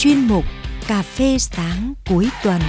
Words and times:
chuyên 0.00 0.18
mục 0.28 0.44
Cà 0.88 1.02
phê 1.02 1.38
sáng 1.38 1.94
cuối 2.08 2.28
tuần. 2.44 2.60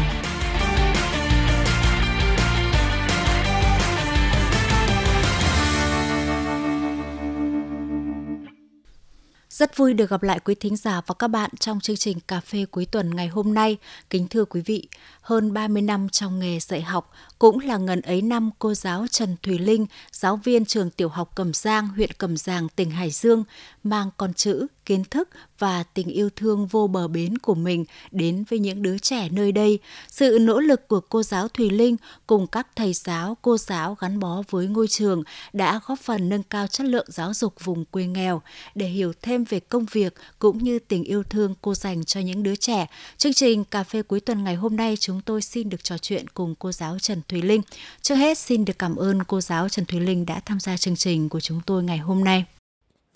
Rất 9.50 9.78
vui 9.78 9.94
được 9.94 10.10
gặp 10.10 10.24
lại 10.24 10.40
quý 10.40 10.56
thính 10.56 10.76
giả 10.76 11.02
và 11.08 11.16
các 11.20 11.28
bạn 11.28 11.50
trong 11.60 11.80
chương 11.80 11.96
trình 11.96 12.20
Cà 12.20 12.40
phê 12.40 12.66
cuối 12.72 12.86
tuần 12.86 13.16
ngày 13.16 13.28
hôm 13.28 13.54
nay. 13.54 13.78
Kính 14.10 14.28
thưa 14.28 14.46
quý 14.46 14.62
vị, 14.66 14.88
hơn 15.22 15.54
30 15.54 15.82
năm 15.82 16.10
trong 16.10 16.40
nghề 16.40 16.60
dạy 16.60 16.82
học, 16.82 17.12
cũng 17.40 17.60
là 17.60 17.78
ngần 17.78 18.02
ấy 18.02 18.22
năm 18.22 18.50
cô 18.60 18.74
giáo 18.74 19.06
Trần 19.12 19.36
Thùy 19.44 19.60
Linh, 19.60 19.86
giáo 20.12 20.40
viên 20.44 20.66
trường 20.66 20.90
tiểu 20.90 21.10
học 21.10 21.32
Cẩm 21.36 21.54
Giang, 21.54 21.88
huyện 21.88 22.12
Cẩm 22.18 22.38
Giàng, 22.38 22.68
tỉnh 22.76 22.92
Hải 22.92 23.10
Dương, 23.10 23.44
mang 23.84 24.10
con 24.18 24.34
chữ, 24.34 24.68
kiến 24.86 25.04
thức 25.04 25.30
và 25.62 25.84
tình 25.84 26.08
yêu 26.08 26.30
thương 26.36 26.68
vô 26.68 26.88
bờ 26.88 27.08
bến 27.08 27.38
của 27.38 27.56
mình 27.56 27.86
đến 28.12 28.44
với 28.50 28.60
những 28.60 28.82
đứa 28.82 28.98
trẻ 28.98 29.30
nơi 29.32 29.52
đây. 29.52 29.80
Sự 30.08 30.38
nỗ 30.42 30.60
lực 30.60 30.88
của 30.88 31.00
cô 31.00 31.24
giáo 31.24 31.48
Thùy 31.48 31.70
Linh 31.70 31.98
cùng 32.28 32.48
các 32.48 32.68
thầy 32.76 32.94
giáo, 32.94 33.38
cô 33.42 33.58
giáo 33.58 33.98
gắn 34.00 34.20
bó 34.20 34.44
với 34.50 34.68
ngôi 34.68 34.88
trường 34.88 35.24
đã 35.54 35.80
góp 35.86 36.00
phần 36.00 36.30
nâng 36.30 36.44
cao 36.44 36.68
chất 36.68 36.88
lượng 36.88 37.06
giáo 37.10 37.34
dục 37.34 37.54
vùng 37.64 37.86
quê 37.86 38.06
nghèo. 38.06 38.42
Để 38.76 38.88
hiểu 38.88 39.14
thêm 39.22 39.44
về 39.44 39.60
công 39.60 39.86
việc 39.92 40.14
cũng 40.40 40.58
như 40.58 40.80
tình 40.80 41.04
yêu 41.04 41.24
thương 41.24 41.56
cô 41.62 41.76
dành 41.76 42.06
cho 42.06 42.20
những 42.20 42.44
đứa 42.44 42.56
trẻ, 42.56 42.88
chương 43.18 43.34
trình 43.34 43.64
Cà 43.64 43.84
phê 43.84 44.02
cuối 44.02 44.20
tuần 44.20 44.44
ngày 44.44 44.56
hôm 44.56 44.76
nay 44.76 44.98
chúng 45.00 45.22
tôi 45.22 45.42
xin 45.42 45.70
được 45.70 45.84
trò 45.84 45.98
chuyện 45.98 46.28
cùng 46.28 46.56
cô 46.60 46.72
giáo 46.72 47.00
Trần 47.00 47.22
Thùy 47.28 47.42
Linh. 47.42 47.62
Trước 48.02 48.16
hết 48.16 48.38
xin 48.38 48.66
được 48.66 48.80
cảm 48.80 48.96
ơn 48.96 49.24
cô 49.24 49.42
giáo 49.42 49.70
Trần 49.70 49.86
Thùy 49.86 50.00
Linh 50.00 50.26
đã 50.26 50.40
tham 50.46 50.60
gia 50.60 50.78
chương 50.78 50.96
trình 50.96 51.30
của 51.30 51.40
chúng 51.40 51.62
tôi 51.66 51.84
ngày 51.84 51.98
hôm 51.98 52.24
nay. 52.24 52.46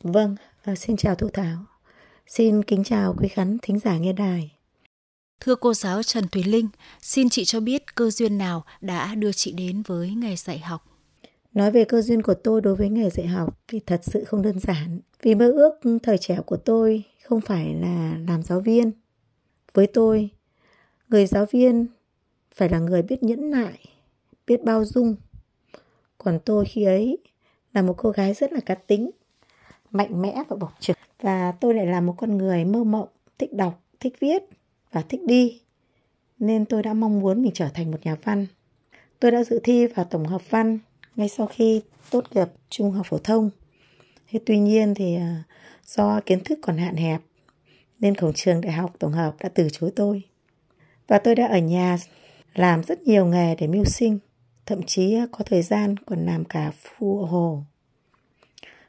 Vâng, 0.03 0.35
à, 0.63 0.75
xin 0.75 0.97
chào 0.97 1.15
Thu 1.15 1.29
Thảo. 1.33 1.74
Xin 2.27 2.63
kính 2.63 2.83
chào 2.83 3.15
quý 3.17 3.27
khán 3.27 3.57
thính 3.61 3.79
giả 3.79 3.97
nghe 3.97 4.13
đài. 4.13 4.51
Thưa 5.39 5.55
cô 5.55 5.73
giáo 5.73 6.03
Trần 6.03 6.27
Thùy 6.27 6.43
Linh, 6.43 6.67
xin 7.01 7.29
chị 7.29 7.45
cho 7.45 7.59
biết 7.59 7.95
cơ 7.95 8.09
duyên 8.09 8.37
nào 8.37 8.63
đã 8.81 9.15
đưa 9.15 9.31
chị 9.31 9.51
đến 9.51 9.83
với 9.87 10.09
nghề 10.09 10.35
dạy 10.35 10.59
học? 10.59 10.81
Nói 11.53 11.71
về 11.71 11.85
cơ 11.85 12.01
duyên 12.01 12.21
của 12.21 12.33
tôi 12.33 12.61
đối 12.61 12.75
với 12.75 12.89
nghề 12.89 13.09
dạy 13.09 13.27
học 13.27 13.59
thì 13.67 13.79
thật 13.79 14.01
sự 14.03 14.23
không 14.23 14.41
đơn 14.41 14.59
giản. 14.59 14.99
Vì 15.21 15.35
mơ 15.35 15.51
ước 15.51 15.99
thời 16.03 16.17
trẻ 16.17 16.37
của 16.45 16.57
tôi 16.57 17.03
không 17.23 17.41
phải 17.41 17.73
là 17.73 18.17
làm 18.27 18.43
giáo 18.43 18.59
viên. 18.59 18.91
Với 19.73 19.87
tôi, 19.87 20.29
người 21.09 21.25
giáo 21.25 21.45
viên 21.51 21.87
phải 22.55 22.69
là 22.69 22.79
người 22.79 23.01
biết 23.01 23.23
nhẫn 23.23 23.51
nại, 23.51 23.79
biết 24.47 24.63
bao 24.63 24.85
dung. 24.85 25.15
Còn 26.17 26.39
tôi 26.45 26.65
khi 26.65 26.83
ấy 26.83 27.17
là 27.73 27.81
một 27.81 27.93
cô 27.97 28.09
gái 28.09 28.33
rất 28.33 28.53
là 28.53 28.59
cá 28.59 28.75
tính, 28.75 29.11
mạnh 29.91 30.21
mẽ 30.21 30.43
và 30.49 30.55
bộc 30.55 30.73
trực. 30.79 30.97
Và 31.25 31.51
tôi 31.51 31.73
lại 31.73 31.85
là 31.85 32.01
một 32.01 32.13
con 32.17 32.37
người 32.37 32.65
mơ 32.65 32.83
mộng, 32.83 33.07
thích 33.37 33.53
đọc, 33.53 33.83
thích 33.99 34.13
viết 34.19 34.43
và 34.91 35.01
thích 35.01 35.21
đi. 35.25 35.61
Nên 36.39 36.65
tôi 36.65 36.83
đã 36.83 36.93
mong 36.93 37.19
muốn 37.19 37.41
mình 37.41 37.51
trở 37.53 37.69
thành 37.69 37.91
một 37.91 37.97
nhà 38.03 38.15
văn. 38.23 38.47
Tôi 39.19 39.31
đã 39.31 39.43
dự 39.43 39.59
thi 39.63 39.87
vào 39.87 40.05
tổng 40.05 40.25
hợp 40.25 40.41
văn 40.49 40.79
ngay 41.15 41.29
sau 41.29 41.47
khi 41.47 41.81
tốt 42.11 42.23
nghiệp 42.31 42.47
trung 42.69 42.91
học 42.91 43.05
phổ 43.09 43.17
thông. 43.17 43.49
Thế 44.29 44.39
tuy 44.45 44.59
nhiên 44.59 44.93
thì 44.95 45.15
à, 45.15 45.43
do 45.85 46.19
kiến 46.25 46.43
thức 46.43 46.59
còn 46.61 46.77
hạn 46.77 46.95
hẹp 46.95 47.21
nên 47.99 48.15
cổng 48.15 48.33
trường 48.33 48.61
đại 48.61 48.73
học 48.73 48.95
tổng 48.99 49.11
hợp 49.11 49.35
đã 49.39 49.49
từ 49.49 49.67
chối 49.71 49.91
tôi. 49.95 50.21
Và 51.07 51.19
tôi 51.19 51.35
đã 51.35 51.47
ở 51.47 51.57
nhà 51.57 51.97
làm 52.53 52.83
rất 52.83 53.01
nhiều 53.01 53.25
nghề 53.25 53.55
để 53.55 53.67
mưu 53.67 53.85
sinh, 53.85 54.19
thậm 54.65 54.83
chí 54.83 55.15
à, 55.15 55.27
có 55.31 55.43
thời 55.45 55.61
gian 55.61 55.97
còn 55.97 56.25
làm 56.25 56.45
cả 56.45 56.71
phu 56.81 57.25
hồ. 57.25 57.63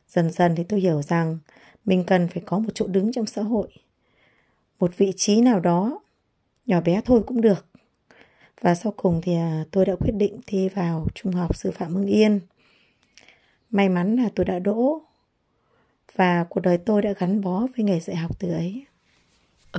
Dần 0.08 0.30
dần 0.30 0.54
thì 0.56 0.64
tôi 0.64 0.80
hiểu 0.80 1.02
rằng 1.02 1.38
mình 1.86 2.04
cần 2.06 2.28
phải 2.28 2.42
có 2.46 2.58
một 2.58 2.68
chỗ 2.74 2.86
đứng 2.86 3.12
trong 3.12 3.26
xã 3.26 3.42
hội. 3.42 3.68
Một 4.78 4.96
vị 4.96 5.12
trí 5.16 5.40
nào 5.40 5.60
đó, 5.60 6.00
nhỏ 6.66 6.80
bé 6.80 7.00
thôi 7.04 7.22
cũng 7.26 7.40
được. 7.40 7.66
Và 8.60 8.74
sau 8.74 8.92
cùng 8.96 9.20
thì 9.22 9.34
à, 9.34 9.64
tôi 9.70 9.86
đã 9.86 9.96
quyết 9.96 10.12
định 10.12 10.40
thi 10.46 10.68
vào 10.68 11.06
Trung 11.14 11.32
học 11.32 11.56
Sư 11.56 11.70
phạm 11.70 11.94
Hưng 11.94 12.06
Yên. 12.06 12.40
May 13.70 13.88
mắn 13.88 14.16
là 14.16 14.28
tôi 14.34 14.46
đã 14.46 14.58
đỗ 14.58 15.00
và 16.14 16.44
cuộc 16.48 16.60
đời 16.60 16.78
tôi 16.78 17.02
đã 17.02 17.12
gắn 17.18 17.40
bó 17.40 17.66
với 17.76 17.84
nghề 17.84 18.00
dạy 18.00 18.16
học 18.16 18.38
từ 18.38 18.52
ấy. 18.52 18.84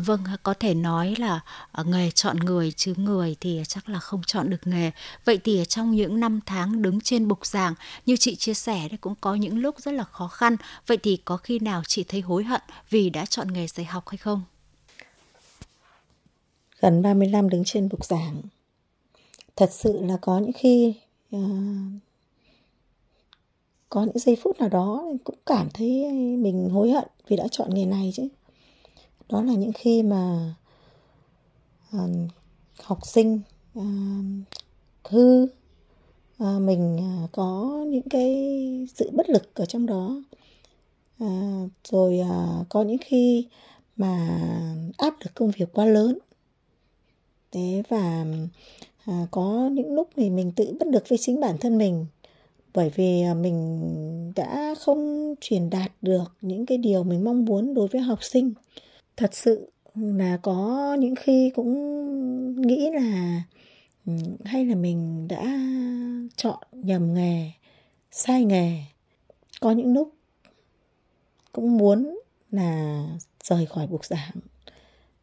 Vâng, 0.05 0.19
có 0.43 0.53
thể 0.53 0.73
nói 0.73 1.15
là 1.17 1.39
ờ, 1.71 1.83
nghề 1.83 2.11
chọn 2.11 2.37
người 2.37 2.71
chứ 2.71 2.93
người 2.97 3.35
thì 3.41 3.61
chắc 3.67 3.89
là 3.89 3.99
không 3.99 4.21
chọn 4.27 4.49
được 4.49 4.67
nghề. 4.67 4.91
Vậy 5.25 5.39
thì 5.43 5.63
trong 5.67 5.91
những 5.91 6.19
năm 6.19 6.39
tháng 6.45 6.81
đứng 6.81 7.01
trên 7.01 7.27
bục 7.27 7.45
giảng, 7.45 7.73
như 8.05 8.17
chị 8.17 8.35
chia 8.35 8.53
sẻ 8.53 8.87
đấy 8.89 8.97
cũng 9.01 9.15
có 9.21 9.35
những 9.35 9.57
lúc 9.57 9.79
rất 9.79 9.91
là 9.91 10.03
khó 10.03 10.27
khăn. 10.27 10.55
Vậy 10.87 10.97
thì 10.97 11.17
có 11.25 11.37
khi 11.37 11.59
nào 11.59 11.81
chị 11.87 12.03
thấy 12.07 12.21
hối 12.21 12.43
hận 12.43 12.61
vì 12.89 13.09
đã 13.09 13.25
chọn 13.25 13.53
nghề 13.53 13.67
dạy 13.67 13.85
học 13.85 14.07
hay 14.07 14.17
không? 14.17 14.41
Gần 16.79 17.01
30 17.01 17.27
năm 17.27 17.49
đứng 17.49 17.63
trên 17.65 17.89
bục 17.89 18.05
giảng, 18.05 18.41
thật 19.55 19.69
sự 19.73 20.01
là 20.01 20.17
có 20.21 20.39
những 20.39 20.53
khi 20.53 20.93
uh, 21.35 21.41
có 23.89 24.03
những 24.03 24.19
giây 24.19 24.37
phút 24.43 24.59
nào 24.59 24.69
đó 24.69 25.03
cũng 25.23 25.37
cảm 25.45 25.69
thấy 25.73 26.11
mình 26.37 26.69
hối 26.69 26.91
hận 26.91 27.07
vì 27.27 27.35
đã 27.35 27.47
chọn 27.51 27.73
nghề 27.73 27.85
này 27.85 28.11
chứ 28.15 28.27
đó 29.29 29.41
là 29.41 29.53
những 29.53 29.71
khi 29.73 30.03
mà 30.03 30.53
uh, 31.95 32.09
học 32.83 32.99
sinh 33.05 33.39
ờ, 33.75 33.81
uh, 33.81 35.11
hư 35.11 35.43
uh, 35.43 35.49
ờ, 36.37 36.59
mình 36.59 36.99
uh, 37.23 37.31
có 37.31 37.79
những 37.87 38.09
cái 38.09 38.87
sự 38.95 39.09
bất 39.13 39.29
lực 39.29 39.55
ở 39.55 39.65
trong 39.65 39.85
đó. 39.85 40.21
Uh, 41.23 41.71
rồi 41.83 42.19
uh, 42.21 42.69
có 42.69 42.81
những 42.83 42.97
khi 43.01 43.47
mà 43.95 44.39
áp 44.97 45.13
lực 45.23 45.31
công 45.35 45.51
việc 45.51 45.73
quá 45.73 45.85
lớn. 45.85 46.17
Thế 47.51 47.83
và 47.89 48.25
à, 49.05 49.27
có 49.31 49.69
những 49.73 49.93
lúc 49.93 50.09
thì 50.15 50.29
mình 50.29 50.51
tự 50.51 50.75
bất 50.79 50.87
lực 50.87 51.09
với 51.09 51.17
chính 51.17 51.39
bản 51.39 51.57
thân 51.57 51.77
mình 51.77 52.05
bởi 52.73 52.91
vì 52.95 53.23
mình 53.41 54.33
đã 54.35 54.75
không 54.79 55.33
truyền 55.41 55.69
đạt 55.69 55.91
được 56.01 56.33
những 56.41 56.65
cái 56.65 56.77
điều 56.77 57.03
mình 57.03 57.23
mong 57.23 57.45
muốn 57.45 57.73
đối 57.73 57.87
với 57.87 58.01
học 58.01 58.23
sinh 58.23 58.53
thật 59.17 59.33
sự 59.33 59.69
là 59.95 60.37
có 60.37 60.95
những 60.99 61.15
khi 61.15 61.51
cũng 61.55 62.61
nghĩ 62.61 62.89
là 62.93 63.41
ừ, 64.05 64.13
hay 64.45 64.65
là 64.65 64.75
mình 64.75 65.27
đã 65.27 65.43
chọn 66.35 66.63
nhầm 66.71 67.13
nghề 67.13 67.51
sai 68.11 68.45
nghề 68.45 68.83
có 69.59 69.71
những 69.71 69.93
lúc 69.93 70.13
cũng 71.51 71.77
muốn 71.77 72.19
là 72.51 73.03
rời 73.43 73.65
khỏi 73.65 73.87
buộc 73.87 74.05
giảng 74.05 74.31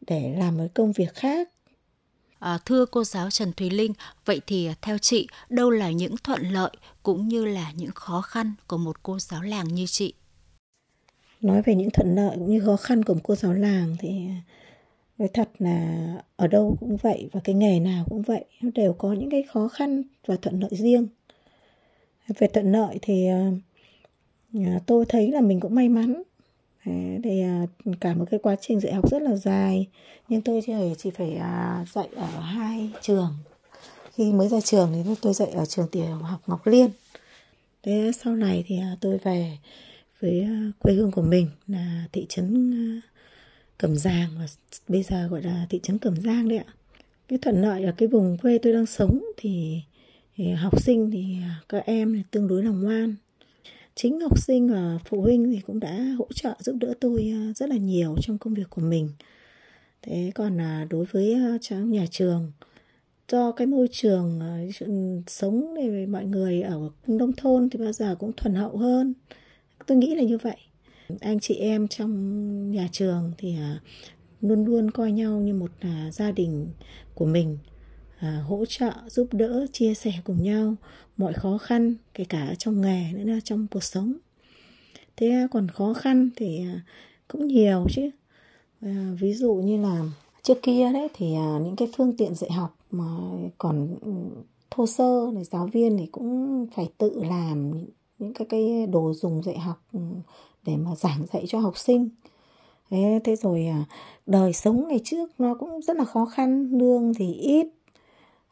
để 0.01 0.35
làm 0.37 0.57
một 0.57 0.67
công 0.73 0.91
việc 0.91 1.13
khác 1.13 1.49
À, 2.39 2.59
thưa 2.65 2.85
cô 2.85 3.03
giáo 3.03 3.31
Trần 3.31 3.53
Thùy 3.53 3.69
Linh, 3.69 3.93
vậy 4.25 4.41
thì 4.47 4.65
à, 4.65 4.75
theo 4.81 4.97
chị, 4.97 5.27
đâu 5.49 5.69
là 5.69 5.91
những 5.91 6.17
thuận 6.17 6.49
lợi 6.49 6.71
cũng 7.03 7.27
như 7.27 7.45
là 7.45 7.71
những 7.71 7.91
khó 7.95 8.21
khăn 8.21 8.53
của 8.67 8.77
một 8.77 9.03
cô 9.03 9.19
giáo 9.19 9.41
làng 9.41 9.67
như 9.67 9.85
chị? 9.87 10.13
Nói 11.45 11.61
về 11.61 11.75
những 11.75 11.89
thuận 11.89 12.15
lợi 12.15 12.35
cũng 12.39 12.49
như 12.49 12.59
khó 12.65 12.75
khăn 12.75 13.03
của 13.03 13.13
một 13.13 13.19
cô 13.23 13.35
giáo 13.35 13.53
làng 13.53 13.95
thì 13.99 14.27
nói 15.17 15.29
thật 15.33 15.49
là 15.59 16.07
ở 16.35 16.47
đâu 16.47 16.77
cũng 16.79 16.97
vậy 16.97 17.29
và 17.31 17.39
cái 17.43 17.55
nghề 17.55 17.79
nào 17.79 18.05
cũng 18.09 18.21
vậy, 18.21 18.45
nó 18.61 18.69
đều 18.75 18.93
có 18.93 19.13
những 19.13 19.29
cái 19.29 19.43
khó 19.43 19.67
khăn 19.67 20.03
và 20.25 20.35
thuận 20.35 20.59
lợi 20.59 20.69
riêng. 20.73 21.07
Về 22.39 22.47
thuận 22.47 22.71
lợi 22.71 22.99
thì 23.01 23.27
ờ, 23.27 23.51
à, 24.65 24.79
tôi 24.85 25.05
thấy 25.09 25.31
là 25.31 25.41
mình 25.41 25.59
cũng 25.59 25.75
may 25.75 25.89
mắn. 25.89 26.23
Ờ, 26.85 26.91
thì 27.23 27.41
ờ, 27.41 27.93
cả 27.99 28.13
một 28.13 28.25
cái 28.31 28.39
quá 28.43 28.55
trình 28.61 28.79
dạy 28.79 28.93
học 28.93 29.11
rất 29.11 29.21
là 29.21 29.35
dài, 29.35 29.87
nhưng 30.29 30.41
tôi 30.41 30.61
chỉ 30.65 30.73
chỉ 30.97 31.09
phải 31.09 31.35
à, 31.35 31.85
dạy 31.93 32.07
ở 32.15 32.27
hai 32.27 32.89
trường. 33.01 33.33
Khi 34.13 34.31
mới 34.31 34.47
ra 34.47 34.61
trường 34.61 34.91
thì 34.93 35.15
tôi 35.21 35.33
dạy 35.33 35.49
ở 35.49 35.65
trường 35.65 35.87
tiểu 35.87 36.05
học 36.05 36.41
Ngọc 36.47 36.67
Liên. 36.67 36.89
Thế 37.83 38.11
sau 38.23 38.35
này 38.35 38.63
thì 38.67 38.79
à, 38.79 38.95
tôi 39.01 39.17
về 39.17 39.57
với 40.19 40.41
à, 40.41 40.71
quê 40.79 40.93
hương 40.93 41.11
của 41.11 41.21
mình 41.21 41.47
là 41.67 42.07
thị 42.11 42.25
trấn 42.29 42.71
à, 42.73 42.85
Cẩm 43.77 43.95
Giang 43.95 44.29
và 44.39 44.45
bây 44.87 45.03
giờ 45.03 45.27
gọi 45.27 45.43
là 45.43 45.65
thị 45.69 45.79
trấn 45.83 45.97
Cẩm 45.97 46.15
Giang 46.21 46.47
đấy 46.47 46.57
ạ. 46.57 46.73
Cái 47.27 47.39
thuận 47.41 47.61
lợi 47.61 47.83
ở 47.83 47.93
cái 47.97 48.07
vùng 48.07 48.37
quê 48.37 48.57
tôi 48.57 48.73
đang 48.73 48.85
sống 48.85 49.23
thì, 49.37 49.81
thì 50.35 50.51
học 50.51 50.81
sinh 50.81 51.11
thì 51.11 51.37
à, 51.41 51.61
các 51.69 51.85
em 51.85 52.13
thì 52.13 52.21
tương 52.31 52.47
đối 52.47 52.63
là 52.63 52.71
ngoan. 52.71 53.15
Chính 53.95 54.19
học 54.19 54.39
sinh 54.39 54.69
và 54.69 54.99
phụ 55.05 55.21
huynh 55.21 55.51
thì 55.53 55.61
cũng 55.67 55.79
đã 55.79 56.15
hỗ 56.19 56.27
trợ 56.35 56.53
giúp 56.59 56.75
đỡ 56.79 56.93
tôi 57.01 57.33
rất 57.55 57.69
là 57.69 57.77
nhiều 57.77 58.15
trong 58.21 58.37
công 58.37 58.53
việc 58.53 58.69
của 58.69 58.81
mình. 58.81 59.09
Thế 60.01 60.31
còn 60.35 60.57
là 60.57 60.85
đối 60.89 61.05
với 61.05 61.37
trong 61.61 61.91
nhà 61.91 62.05
trường 62.11 62.51
do 63.31 63.51
cái 63.51 63.67
môi 63.67 63.87
trường 63.91 64.39
ừ, 64.79 65.21
sống 65.27 65.75
thì 65.77 66.05
mọi 66.05 66.25
người 66.25 66.61
ở 66.61 66.89
nông 67.07 67.33
thôn 67.33 67.69
thì 67.69 67.79
bao 67.79 67.91
giờ 67.91 68.15
cũng 68.19 68.31
thuần 68.33 68.55
hậu 68.55 68.77
hơn 68.77 69.13
tôi 69.85 69.97
nghĩ 69.97 70.15
là 70.15 70.23
như 70.23 70.37
vậy. 70.37 70.57
Anh 71.19 71.39
chị 71.39 71.55
em 71.55 71.87
trong 71.87 72.71
nhà 72.71 72.87
trường 72.91 73.31
thì 73.37 73.55
à, 73.55 73.79
luôn 74.41 74.65
luôn 74.65 74.91
coi 74.91 75.11
nhau 75.11 75.39
như 75.39 75.53
một 75.53 75.71
à, 75.79 76.09
gia 76.11 76.31
đình 76.31 76.69
của 77.13 77.25
mình 77.25 77.57
à, 78.17 78.43
hỗ 78.47 78.65
trợ 78.65 78.91
giúp 79.07 79.27
đỡ 79.31 79.65
chia 79.71 79.93
sẻ 79.93 80.11
cùng 80.23 80.43
nhau 80.43 80.75
mọi 81.17 81.33
khó 81.33 81.57
khăn 81.57 81.95
kể 82.13 82.25
cả 82.29 82.55
trong 82.57 82.81
nghề 82.81 83.11
nữa 83.13 83.33
là 83.33 83.39
trong 83.43 83.67
cuộc 83.71 83.83
sống. 83.83 84.13
Thế 85.17 85.47
còn 85.51 85.67
khó 85.67 85.93
khăn 85.93 86.29
thì 86.35 86.59
à, 86.59 86.81
cũng 87.27 87.47
nhiều 87.47 87.85
chứ. 87.89 88.09
À, 88.81 89.11
ví 89.19 89.33
dụ 89.33 89.53
như 89.53 89.81
là 89.81 90.01
trước 90.43 90.57
kia 90.61 90.93
đấy 90.93 91.07
thì 91.13 91.25
những 91.63 91.75
cái 91.77 91.87
phương 91.97 92.17
tiện 92.17 92.35
dạy 92.35 92.51
học 92.51 92.77
mà 92.91 93.05
còn 93.57 93.95
ừ, 94.01 94.11
thô 94.71 94.87
sơ 94.87 95.31
thì 95.35 95.43
giáo 95.43 95.67
viên 95.67 95.97
thì 95.97 96.05
cũng 96.05 96.67
phải 96.75 96.89
tự 96.97 97.23
làm 97.29 97.71
những 98.19 98.33
cái 98.33 98.47
cái 98.49 98.87
đồ 98.87 99.13
dùng 99.13 99.43
dạy 99.43 99.57
học 99.57 99.77
ừ, 99.93 99.99
để 100.65 100.77
mà 100.77 100.95
giảng 100.95 101.25
dạy 101.33 101.45
cho 101.47 101.59
học 101.59 101.77
sinh. 101.77 102.09
Thế, 102.89 103.19
thế 103.23 103.35
rồi 103.35 103.65
à, 103.65 103.85
đời 104.25 104.53
sống 104.53 104.87
ngày 104.87 104.99
trước 105.03 105.29
nó 105.37 105.55
cũng 105.59 105.81
rất 105.81 105.97
là 105.97 106.05
khó 106.05 106.25
khăn 106.25 106.69
lương 106.71 107.13
thì 107.13 107.33
ít. 107.33 107.67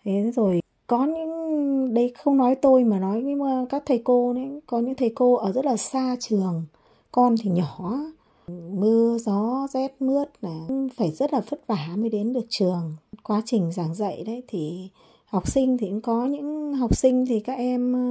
Thế 0.04 0.32
rồi 0.36 0.62
có 0.88 1.06
những 1.06 1.94
đây 1.94 2.14
không 2.18 2.38
nói 2.38 2.56
tôi 2.56 2.84
mà 2.84 3.00
nói 3.00 3.22
nhưng 3.26 3.40
mà 3.40 3.66
các 3.70 3.84
thầy 3.86 4.02
cô 4.04 4.34
đấy 4.34 4.62
có 4.68 4.80
những 4.80 4.96
thầy 4.96 5.12
cô 5.16 5.36
ở 5.36 5.52
rất 5.52 5.66
là 5.66 5.78
xa 5.78 6.16
trường 6.20 6.66
con 7.12 7.36
thì 7.42 7.50
nhỏ 7.50 7.98
mưa 8.72 9.18
gió 9.18 9.68
rét 9.74 10.02
mướt 10.02 10.28
là 10.42 10.68
phải 10.96 11.12
rất 11.12 11.34
là 11.34 11.42
vất 11.50 11.68
vả 11.68 11.90
mới 11.96 12.10
đến 12.10 12.34
được 12.34 12.46
trường. 12.50 12.96
Quá 13.24 13.42
trình 13.46 13.72
giảng 13.72 13.96
dạy 13.96 14.24
đấy 14.24 14.44
thì 14.48 14.90
học 15.34 15.48
sinh 15.48 15.78
thì 15.78 15.90
cũng 15.90 16.02
có 16.02 16.26
những 16.26 16.74
học 16.74 16.98
sinh 16.98 17.26
thì 17.26 17.40
các 17.40 17.54
em 17.54 17.94
ờ, 17.94 18.02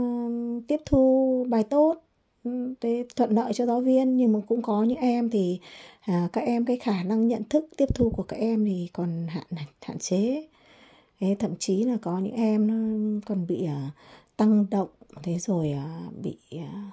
tiếp 0.69 0.81
thu 0.87 1.47
bài 1.49 1.65
tốt 1.65 1.97
ừ, 2.45 2.75
để 2.81 3.05
thuận 3.17 3.31
lợi 3.31 3.53
cho 3.53 3.67
giáo 3.67 3.81
viên. 3.81 4.17
Nhưng 4.17 4.33
mà 4.33 4.41
cũng 4.49 4.63
có 4.63 4.83
những 4.83 4.99
em 4.99 5.31
thì 5.31 5.59
à, 6.01 6.29
các 6.33 6.41
em 6.41 6.65
cái 6.65 6.77
khả 6.77 7.03
năng 7.03 7.29
nhận 7.29 7.45
thức 7.45 7.67
tiếp 7.77 7.87
thu 7.95 8.11
của 8.11 8.23
các 8.23 8.37
em 8.37 8.65
thì 8.65 8.89
còn 8.93 9.27
hạn 9.29 9.47
hạn 9.83 9.99
chế. 9.99 10.47
Thế 11.21 11.37
thậm 11.39 11.51
chí 11.59 11.85
là 11.85 11.97
có 12.03 12.19
những 12.19 12.35
em 12.35 12.67
nó 12.67 13.21
còn 13.27 13.47
bị 13.47 13.67
à, 13.67 13.91
tăng 14.37 14.67
động 14.71 14.89
thế 15.23 15.39
rồi 15.39 15.73
à, 15.73 16.01
bị 16.23 16.37
à, 16.51 16.91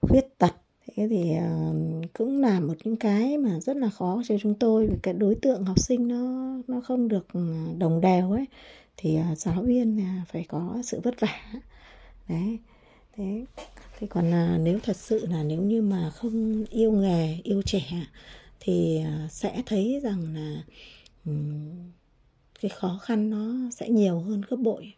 khuyết 0.00 0.38
tật. 0.38 0.54
Thế 0.96 1.08
thì 1.10 1.34
à, 1.34 1.72
cũng 2.12 2.40
là 2.40 2.60
một 2.60 2.74
những 2.84 2.96
cái 2.96 3.38
mà 3.38 3.60
rất 3.60 3.76
là 3.76 3.90
khó 3.90 4.22
cho 4.28 4.34
chúng 4.40 4.54
tôi 4.54 4.86
vì 4.86 4.96
cái 5.02 5.14
đối 5.14 5.34
tượng 5.34 5.64
học 5.64 5.78
sinh 5.78 6.08
nó 6.08 6.54
nó 6.68 6.80
không 6.80 7.08
được 7.08 7.26
ừ, 7.32 7.40
đồng 7.78 8.00
đều 8.00 8.30
ấy 8.30 8.46
thì 8.96 9.16
à, 9.16 9.34
giáo 9.34 9.62
viên 9.62 10.00
à, 10.00 10.24
phải 10.28 10.44
có 10.48 10.78
sự 10.84 11.00
vất 11.00 11.20
vả. 11.20 11.42
Đấy 12.28 12.58
thế 13.16 13.44
thế 13.98 14.06
còn 14.06 14.34
à, 14.34 14.58
nếu 14.62 14.78
thật 14.82 14.96
sự 14.96 15.26
là 15.26 15.42
nếu 15.42 15.62
như 15.62 15.82
mà 15.82 16.10
không 16.10 16.64
yêu 16.70 16.92
nghề 16.92 17.38
yêu 17.44 17.62
trẻ 17.62 18.06
thì 18.60 19.04
sẽ 19.30 19.62
thấy 19.66 20.00
rằng 20.02 20.34
là 20.34 20.62
um, 21.24 21.70
cái 22.60 22.68
khó 22.68 22.98
khăn 23.02 23.30
nó 23.30 23.70
sẽ 23.70 23.88
nhiều 23.88 24.20
hơn 24.20 24.42
gấp 24.48 24.56
bội. 24.56 24.94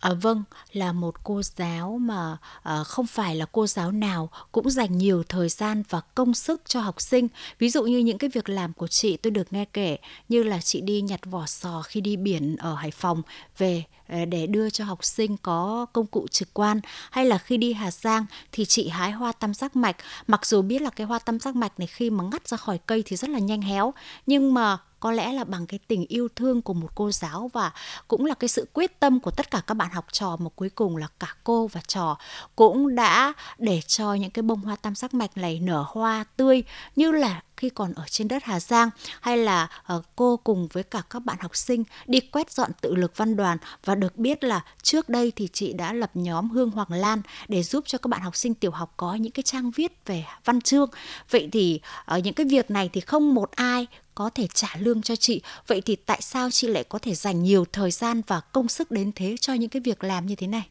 À, 0.00 0.10
vâng, 0.14 0.42
là 0.72 0.92
một 0.92 1.24
cô 1.24 1.42
giáo 1.42 1.98
mà 2.00 2.36
à, 2.62 2.84
không 2.84 3.06
phải 3.06 3.36
là 3.36 3.46
cô 3.52 3.66
giáo 3.66 3.92
nào 3.92 4.30
cũng 4.52 4.70
dành 4.70 4.98
nhiều 4.98 5.22
thời 5.28 5.48
gian 5.48 5.82
và 5.88 6.00
công 6.14 6.34
sức 6.34 6.62
cho 6.66 6.80
học 6.80 7.00
sinh. 7.00 7.28
Ví 7.58 7.70
dụ 7.70 7.84
như 7.84 7.98
những 7.98 8.18
cái 8.18 8.30
việc 8.30 8.48
làm 8.48 8.72
của 8.72 8.86
chị 8.86 9.16
tôi 9.16 9.30
được 9.30 9.52
nghe 9.52 9.64
kể 9.64 9.98
như 10.28 10.42
là 10.42 10.60
chị 10.60 10.80
đi 10.80 11.00
nhặt 11.00 11.20
vỏ 11.24 11.46
sò 11.46 11.82
khi 11.82 12.00
đi 12.00 12.16
biển 12.16 12.56
ở 12.56 12.74
Hải 12.74 12.90
Phòng 12.90 13.22
về 13.58 13.84
à, 14.06 14.24
để 14.24 14.46
đưa 14.46 14.70
cho 14.70 14.84
học 14.84 15.04
sinh 15.04 15.36
có 15.36 15.86
công 15.92 16.06
cụ 16.06 16.26
trực 16.30 16.54
quan 16.54 16.80
hay 17.10 17.26
là 17.26 17.38
khi 17.38 17.56
đi 17.56 17.72
Hà 17.72 17.90
Giang 17.90 18.26
thì 18.52 18.64
chị 18.64 18.88
hái 18.88 19.10
hoa 19.10 19.32
tam 19.32 19.54
giác 19.54 19.76
mạch 19.76 19.96
mặc 20.26 20.46
dù 20.46 20.62
biết 20.62 20.82
là 20.82 20.90
cái 20.90 21.06
hoa 21.06 21.18
tam 21.18 21.40
giác 21.40 21.56
mạch 21.56 21.78
này 21.78 21.86
khi 21.86 22.10
mà 22.10 22.24
ngắt 22.32 22.48
ra 22.48 22.56
khỏi 22.56 22.78
cây 22.86 23.02
thì 23.06 23.16
rất 23.16 23.30
là 23.30 23.38
nhanh 23.38 23.62
héo 23.62 23.94
nhưng 24.26 24.54
mà 24.54 24.78
có 25.00 25.12
lẽ 25.12 25.32
là 25.32 25.44
bằng 25.44 25.66
cái 25.66 25.78
tình 25.88 26.06
yêu 26.08 26.28
thương 26.36 26.62
của 26.62 26.74
một 26.74 26.94
cô 26.94 27.10
giáo 27.10 27.50
và 27.52 27.72
cũng 28.08 28.24
là 28.24 28.34
cái 28.34 28.48
sự 28.48 28.68
quyết 28.72 29.00
tâm 29.00 29.20
của 29.20 29.30
tất 29.30 29.50
cả 29.50 29.62
các 29.66 29.74
bạn 29.74 29.90
học 29.90 30.06
trò 30.12 30.36
mà 30.36 30.50
cuối 30.56 30.70
cùng 30.70 30.96
là 30.96 31.06
cả 31.20 31.34
cô 31.44 31.66
và 31.66 31.80
trò 31.86 32.18
cũng 32.56 32.94
đã 32.94 33.32
để 33.58 33.80
cho 33.86 34.14
những 34.14 34.30
cái 34.30 34.42
bông 34.42 34.60
hoa 34.60 34.76
tam 34.76 34.94
sắc 34.94 35.14
mạch 35.14 35.36
này 35.36 35.60
nở 35.62 35.84
hoa 35.88 36.24
tươi 36.36 36.62
như 36.96 37.10
là 37.10 37.42
khi 37.60 37.70
còn 37.70 37.92
ở 37.92 38.04
trên 38.10 38.28
đất 38.28 38.44
Hà 38.44 38.60
Giang 38.60 38.90
hay 39.20 39.38
là 39.38 39.68
uh, 39.96 40.04
cô 40.16 40.36
cùng 40.36 40.68
với 40.72 40.82
cả 40.82 41.02
các 41.10 41.24
bạn 41.24 41.36
học 41.40 41.56
sinh 41.56 41.84
đi 42.06 42.20
quét 42.20 42.52
dọn 42.52 42.70
tự 42.80 42.94
lực 42.94 43.16
văn 43.16 43.36
đoàn 43.36 43.58
và 43.84 43.94
được 43.94 44.16
biết 44.16 44.44
là 44.44 44.64
trước 44.82 45.08
đây 45.08 45.32
thì 45.36 45.48
chị 45.52 45.72
đã 45.72 45.92
lập 45.92 46.10
nhóm 46.14 46.50
Hương 46.50 46.70
Hoàng 46.70 46.92
Lan 46.92 47.22
để 47.48 47.62
giúp 47.62 47.84
cho 47.86 47.98
các 47.98 48.08
bạn 48.08 48.20
học 48.20 48.36
sinh 48.36 48.54
tiểu 48.54 48.70
học 48.70 48.94
có 48.96 49.14
những 49.14 49.32
cái 49.32 49.42
trang 49.42 49.70
viết 49.70 50.06
về 50.06 50.24
văn 50.44 50.60
chương. 50.60 50.90
Vậy 51.30 51.48
thì 51.52 51.80
ở 52.04 52.16
uh, 52.18 52.24
những 52.24 52.34
cái 52.34 52.46
việc 52.46 52.70
này 52.70 52.90
thì 52.92 53.00
không 53.00 53.34
một 53.34 53.50
ai 53.50 53.86
có 54.20 54.30
thể 54.34 54.46
trả 54.54 54.68
lương 54.78 55.02
cho 55.02 55.16
chị. 55.16 55.42
Vậy 55.66 55.82
thì 55.84 55.96
tại 55.96 56.20
sao 56.22 56.50
chị 56.50 56.66
lại 56.66 56.84
có 56.84 56.98
thể 56.98 57.14
dành 57.14 57.42
nhiều 57.42 57.64
thời 57.72 57.90
gian 57.90 58.22
và 58.26 58.40
công 58.40 58.68
sức 58.68 58.90
đến 58.90 59.12
thế 59.14 59.36
cho 59.40 59.54
những 59.54 59.70
cái 59.70 59.82
việc 59.84 60.04
làm 60.04 60.26
như 60.26 60.34
thế 60.34 60.46
này? 60.46 60.68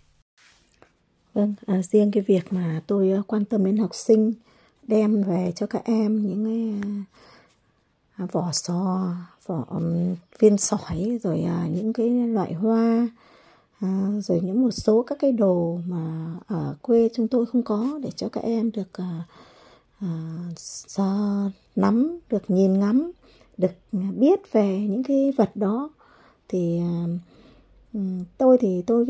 Vâng 1.33 1.53
à, 1.67 1.81
riêng 1.91 2.11
cái 2.11 2.23
việc 2.27 2.53
mà 2.53 2.81
tôi 2.87 3.11
ờ, 3.11 3.21
quan 3.27 3.45
tâm 3.45 3.65
đến 3.65 3.77
học 3.77 3.95
sinh 3.95 4.33
đem 4.83 5.23
về 5.23 5.53
cho 5.55 5.67
các 5.67 5.81
em 5.85 6.27
những 6.27 6.45
cái 6.45 6.91
à, 8.15 8.27
vỏ 8.31 8.51
sò 8.53 9.13
vỏ 9.45 9.65
um, 9.69 10.15
viên 10.39 10.57
sỏi 10.57 11.19
rồi 11.23 11.41
à, 11.41 11.67
những 11.73 11.93
cái 11.93 12.09
loại 12.09 12.53
hoa 12.53 13.07
à, 13.79 14.07
rồi 14.21 14.39
những 14.43 14.61
một 14.61 14.71
số 14.71 15.03
các 15.03 15.17
cái 15.21 15.31
đồ 15.31 15.79
mà 15.87 16.33
ở 16.47 16.75
quê 16.81 17.09
chúng 17.15 17.27
tôi 17.27 17.45
không 17.45 17.63
có 17.63 17.99
để 18.03 18.09
cho 18.15 18.29
các 18.29 18.43
em 18.43 18.71
được 18.71 18.93
à, 18.93 19.23
à, 19.99 20.09
do 20.87 21.51
nắm 21.75 22.19
được 22.29 22.49
nhìn 22.49 22.79
ngắm 22.79 23.11
được 23.59 23.71
biết 23.91 24.39
về 24.51 24.79
những 24.89 25.03
cái 25.03 25.31
vật 25.37 25.55
đó 25.55 25.89
thì 26.47 26.79
ờ, 26.79 27.07
ừ, 27.93 27.99
tôi 28.37 28.57
thì 28.57 28.81
tôi 28.87 29.05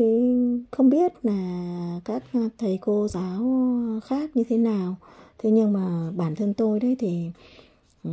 không 0.70 0.90
biết 0.90 1.12
là 1.22 2.00
các 2.04 2.22
thầy 2.58 2.78
cô 2.80 3.08
giáo 3.08 3.42
khác 4.04 4.30
như 4.36 4.44
thế 4.48 4.56
nào. 4.56 4.96
Thế 5.38 5.50
nhưng 5.50 5.72
mà 5.72 6.10
bản 6.16 6.34
thân 6.34 6.54
tôi 6.54 6.80
đấy 6.80 6.96
thì 6.98 7.30
ừ, 8.04 8.10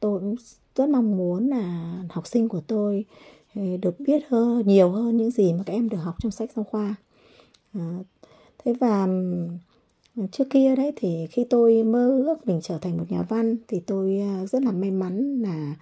tôi 0.00 0.20
cũng 0.20 0.34
rất 0.76 0.88
mong 0.88 1.16
muốn 1.16 1.48
là 1.48 1.94
học 2.10 2.26
sinh 2.26 2.48
của 2.48 2.60
tôi 2.60 3.04
ờ, 3.54 3.62
được 3.82 4.00
biết 4.00 4.22
hơn, 4.28 4.62
nhiều 4.66 4.90
hơn 4.90 5.16
những 5.16 5.30
gì 5.30 5.52
mà 5.52 5.62
các 5.66 5.72
em 5.72 5.88
được 5.88 5.98
học 5.98 6.14
trong 6.18 6.32
sách 6.32 6.50
giáo 6.56 6.64
khoa. 6.64 6.94
Ờ, 7.74 7.80
thế 8.64 8.72
và 8.80 9.04
ừ, 9.04 9.48
trước 10.32 10.44
kia 10.50 10.76
đấy, 10.76 10.92
thì 10.96 11.26
khi 11.30 11.44
tôi 11.50 11.82
mơ 11.82 12.22
ước 12.26 12.46
mình 12.46 12.60
trở 12.62 12.78
thành 12.78 12.96
một 12.96 13.04
nhà 13.08 13.22
văn, 13.22 13.56
thì 13.68 13.80
tôi 13.80 14.20
à, 14.20 14.46
rất 14.46 14.62
là 14.62 14.70
may 14.70 14.90
mắn 14.90 15.42
là 15.42 15.74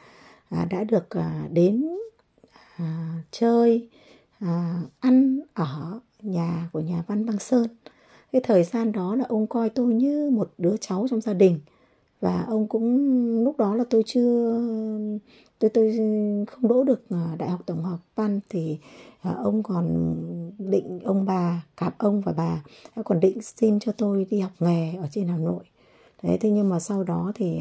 à, 0.49 0.67
đã 0.71 0.85
được 0.85 1.11
à, 1.11 1.49
đến 1.53 1.89
chơi 3.31 3.89
ăn 5.01 5.41
ở 5.55 6.01
nhà 6.23 6.71
của 6.73 6.81
nhà 6.81 7.05
văn 7.07 7.27
Băng 7.27 7.39
Sơn. 7.39 7.67
Cái 8.33 8.43
thời 8.45 8.65
gian 8.65 8.93
đó 8.93 9.17
là 9.17 9.25
ông 9.29 9.47
coi 9.47 9.71
tôi 9.71 9.95
như 9.95 10.31
một 10.31 10.53
đứa 10.59 10.77
cháu 10.81 11.07
trong 11.11 11.21
gia 11.21 11.35
đình 11.35 11.61
và 12.21 12.45
ông 12.49 12.69
cũng 12.69 13.45
lúc 13.45 13.59
đó 13.59 13.75
là 13.75 13.85
tôi 13.91 14.03
chưa 14.07 14.61
tôi 15.59 15.71
tôi 15.75 15.97
không 16.47 16.69
đỗ 16.69 16.85
được 16.85 17.03
ờ, 17.11 17.37
đại 17.39 17.49
học 17.49 17.61
tổng 17.67 17.83
hợp 17.83 17.99
văn 18.15 18.41
thì 18.49 18.79
ờ, 19.23 19.35
ông 19.45 19.63
còn 19.63 20.15
định 20.59 21.01
ông 21.05 21.25
bà 21.25 21.67
cả 21.77 21.91
ông 21.99 22.21
và 22.21 22.33
bà 22.33 22.63
còn 23.05 23.21
định 23.21 23.43
xin 23.43 23.79
cho 23.81 23.93
tôi 23.93 24.27
đi 24.31 24.41
học 24.41 24.53
nghề 24.61 24.95
ở 24.95 25.09
trên 25.11 25.29
hà 25.29 25.37
nội 25.37 25.65
thế 26.23 26.39
thế 26.41 26.51
nhưng 26.51 26.69
mà 26.69 26.81
sau 26.81 27.05
đó 27.05 27.33
thì 27.35 27.61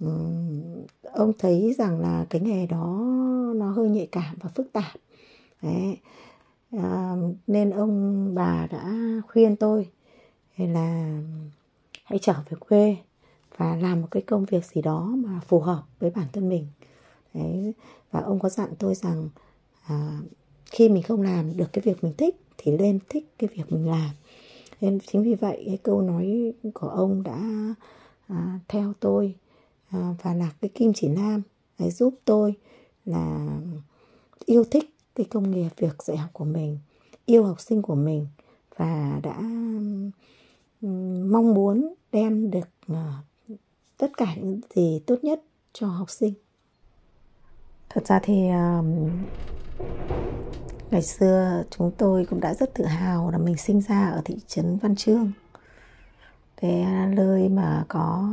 ờ, 0.00 0.08
ông 1.12 1.32
thấy 1.38 1.74
rằng 1.78 2.00
là 2.00 2.26
cái 2.30 2.40
nghề 2.40 2.66
đó 2.66 3.04
nó 3.56 3.70
hơi 3.72 3.88
nhạy 3.88 4.08
cảm 4.12 4.36
và 4.40 4.48
phức 4.54 4.72
tạp 4.72 4.92
Đấy. 5.62 5.96
À, 6.72 7.16
nên 7.46 7.70
ông 7.70 8.34
bà 8.34 8.66
đã 8.70 8.92
khuyên 9.28 9.56
tôi 9.56 9.88
là 10.56 11.20
hãy 12.04 12.18
trở 12.22 12.34
về 12.50 12.56
quê 12.60 12.96
và 13.56 13.76
làm 13.76 14.00
một 14.00 14.08
cái 14.10 14.22
công 14.22 14.44
việc 14.44 14.64
gì 14.64 14.82
đó 14.82 15.12
mà 15.16 15.40
phù 15.46 15.60
hợp 15.60 15.82
với 16.00 16.10
bản 16.10 16.26
thân 16.32 16.48
mình 16.48 16.66
Đấy. 17.34 17.74
và 18.10 18.20
ông 18.20 18.38
có 18.38 18.48
dặn 18.48 18.70
tôi 18.78 18.94
rằng 18.94 19.28
à, 19.86 20.18
khi 20.64 20.88
mình 20.88 21.02
không 21.02 21.22
làm 21.22 21.56
được 21.56 21.72
cái 21.72 21.82
việc 21.84 22.04
mình 22.04 22.12
thích 22.18 22.40
thì 22.58 22.76
lên 22.76 22.98
thích 23.08 23.34
cái 23.38 23.50
việc 23.54 23.72
mình 23.72 23.88
làm 23.88 24.10
nên 24.80 24.98
chính 25.06 25.22
vì 25.22 25.34
vậy 25.34 25.62
cái 25.66 25.78
câu 25.82 26.02
nói 26.02 26.52
của 26.74 26.88
ông 26.88 27.22
đã 27.22 27.40
à, 28.26 28.58
theo 28.68 28.92
tôi 29.00 29.34
à, 29.88 30.14
và 30.22 30.34
là 30.34 30.50
cái 30.60 30.68
kim 30.74 30.92
chỉ 30.92 31.08
nam 31.08 31.42
để 31.78 31.90
giúp 31.90 32.14
tôi 32.24 32.54
là 33.04 33.48
yêu 34.44 34.64
thích 34.64 34.94
cái 35.14 35.26
công 35.30 35.50
nghiệp 35.50 35.68
việc 35.76 36.02
dạy 36.02 36.16
học 36.16 36.30
của 36.32 36.44
mình 36.44 36.78
yêu 37.26 37.44
học 37.44 37.60
sinh 37.60 37.82
của 37.82 37.94
mình 37.94 38.26
và 38.76 39.20
đã 39.22 39.38
mong 41.30 41.54
muốn 41.54 41.94
đem 42.12 42.50
được 42.50 42.68
à, 42.88 43.18
tất 43.96 44.10
cả 44.16 44.34
những 44.36 44.60
gì 44.74 45.02
tốt 45.06 45.16
nhất 45.22 45.40
cho 45.72 45.86
học 45.86 46.10
sinh. 46.10 46.34
Thật 47.88 48.06
ra 48.06 48.20
thì 48.22 48.48
um, 48.48 49.10
ngày 50.90 51.02
xưa 51.02 51.62
chúng 51.70 51.90
tôi 51.98 52.26
cũng 52.30 52.40
đã 52.40 52.54
rất 52.54 52.74
tự 52.74 52.84
hào 52.84 53.30
là 53.30 53.38
mình 53.38 53.56
sinh 53.56 53.80
ra 53.80 54.10
ở 54.10 54.22
thị 54.24 54.36
trấn 54.46 54.78
Văn 54.78 54.96
Chương. 54.96 55.32
Cái 56.56 56.86
nơi 57.08 57.48
mà 57.48 57.84
có 57.88 58.28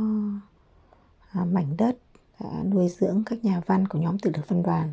à, 1.30 1.44
mảnh 1.44 1.76
đất 1.78 1.96
à, 2.38 2.48
nuôi 2.64 2.88
dưỡng 2.88 3.22
các 3.26 3.44
nhà 3.44 3.60
văn 3.66 3.88
của 3.88 3.98
nhóm 3.98 4.18
tự 4.18 4.30
lực 4.36 4.48
văn 4.48 4.62
đoàn. 4.62 4.92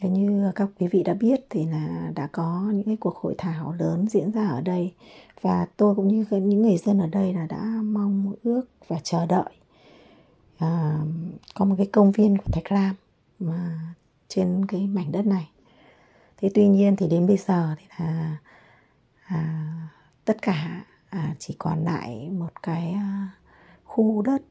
Thế 0.00 0.08
như 0.08 0.52
các 0.54 0.68
quý 0.80 0.86
vị 0.86 1.02
đã 1.02 1.14
biết 1.14 1.40
thì 1.50 1.66
là 1.66 2.12
đã 2.14 2.28
có 2.32 2.70
những 2.74 2.84
cái 2.84 2.96
cuộc 2.96 3.16
hội 3.16 3.34
thảo 3.38 3.72
lớn 3.72 4.06
diễn 4.08 4.30
ra 4.30 4.48
ở 4.48 4.60
đây. 4.60 4.94
Và 5.40 5.66
tôi 5.76 5.94
cũng 5.94 6.08
như 6.08 6.24
những 6.30 6.62
người 6.62 6.76
dân 6.76 6.98
ở 6.98 7.06
đây 7.06 7.34
là 7.34 7.46
đã 7.46 7.64
mong 7.84 8.34
ước 8.42 8.62
và 8.88 8.96
chờ 9.02 9.26
đợi. 9.26 9.52
À, 10.58 10.98
có 11.54 11.64
một 11.64 11.74
cái 11.78 11.86
công 11.86 12.12
viên 12.12 12.38
của 12.38 12.52
Thạch 12.52 12.72
Lam 12.72 12.94
mà 13.38 13.80
trên 14.28 14.66
cái 14.66 14.86
mảnh 14.86 15.12
đất 15.12 15.26
này. 15.26 15.50
Thế 16.36 16.50
tuy 16.54 16.68
nhiên 16.68 16.96
thì 16.96 17.08
đến 17.08 17.26
bây 17.26 17.36
giờ 17.36 17.74
thì 17.78 17.84
là 17.98 18.36
à, 19.26 19.72
tất 20.24 20.42
cả 20.42 20.84
à, 21.08 21.34
chỉ 21.38 21.54
còn 21.58 21.84
lại 21.84 22.30
một 22.30 22.62
cái 22.62 22.92
à, 22.92 23.28
khu 23.84 24.22
đất 24.22 24.42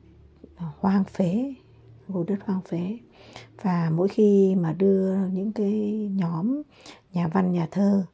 hoang 0.80 1.04
phế 1.04 1.54
khu 2.14 2.24
đất 2.24 2.38
hoang 2.46 2.62
phế. 2.62 2.98
Và 3.62 3.90
mỗi 3.94 4.08
khi 4.08 4.56
mà 4.56 4.74
đưa 4.74 5.16
những 5.28 5.52
cái 5.52 6.10
nhóm 6.14 6.62
nhà 7.14 7.28
văn 7.28 7.52
nhà 7.52 7.68
thơ 7.72 8.06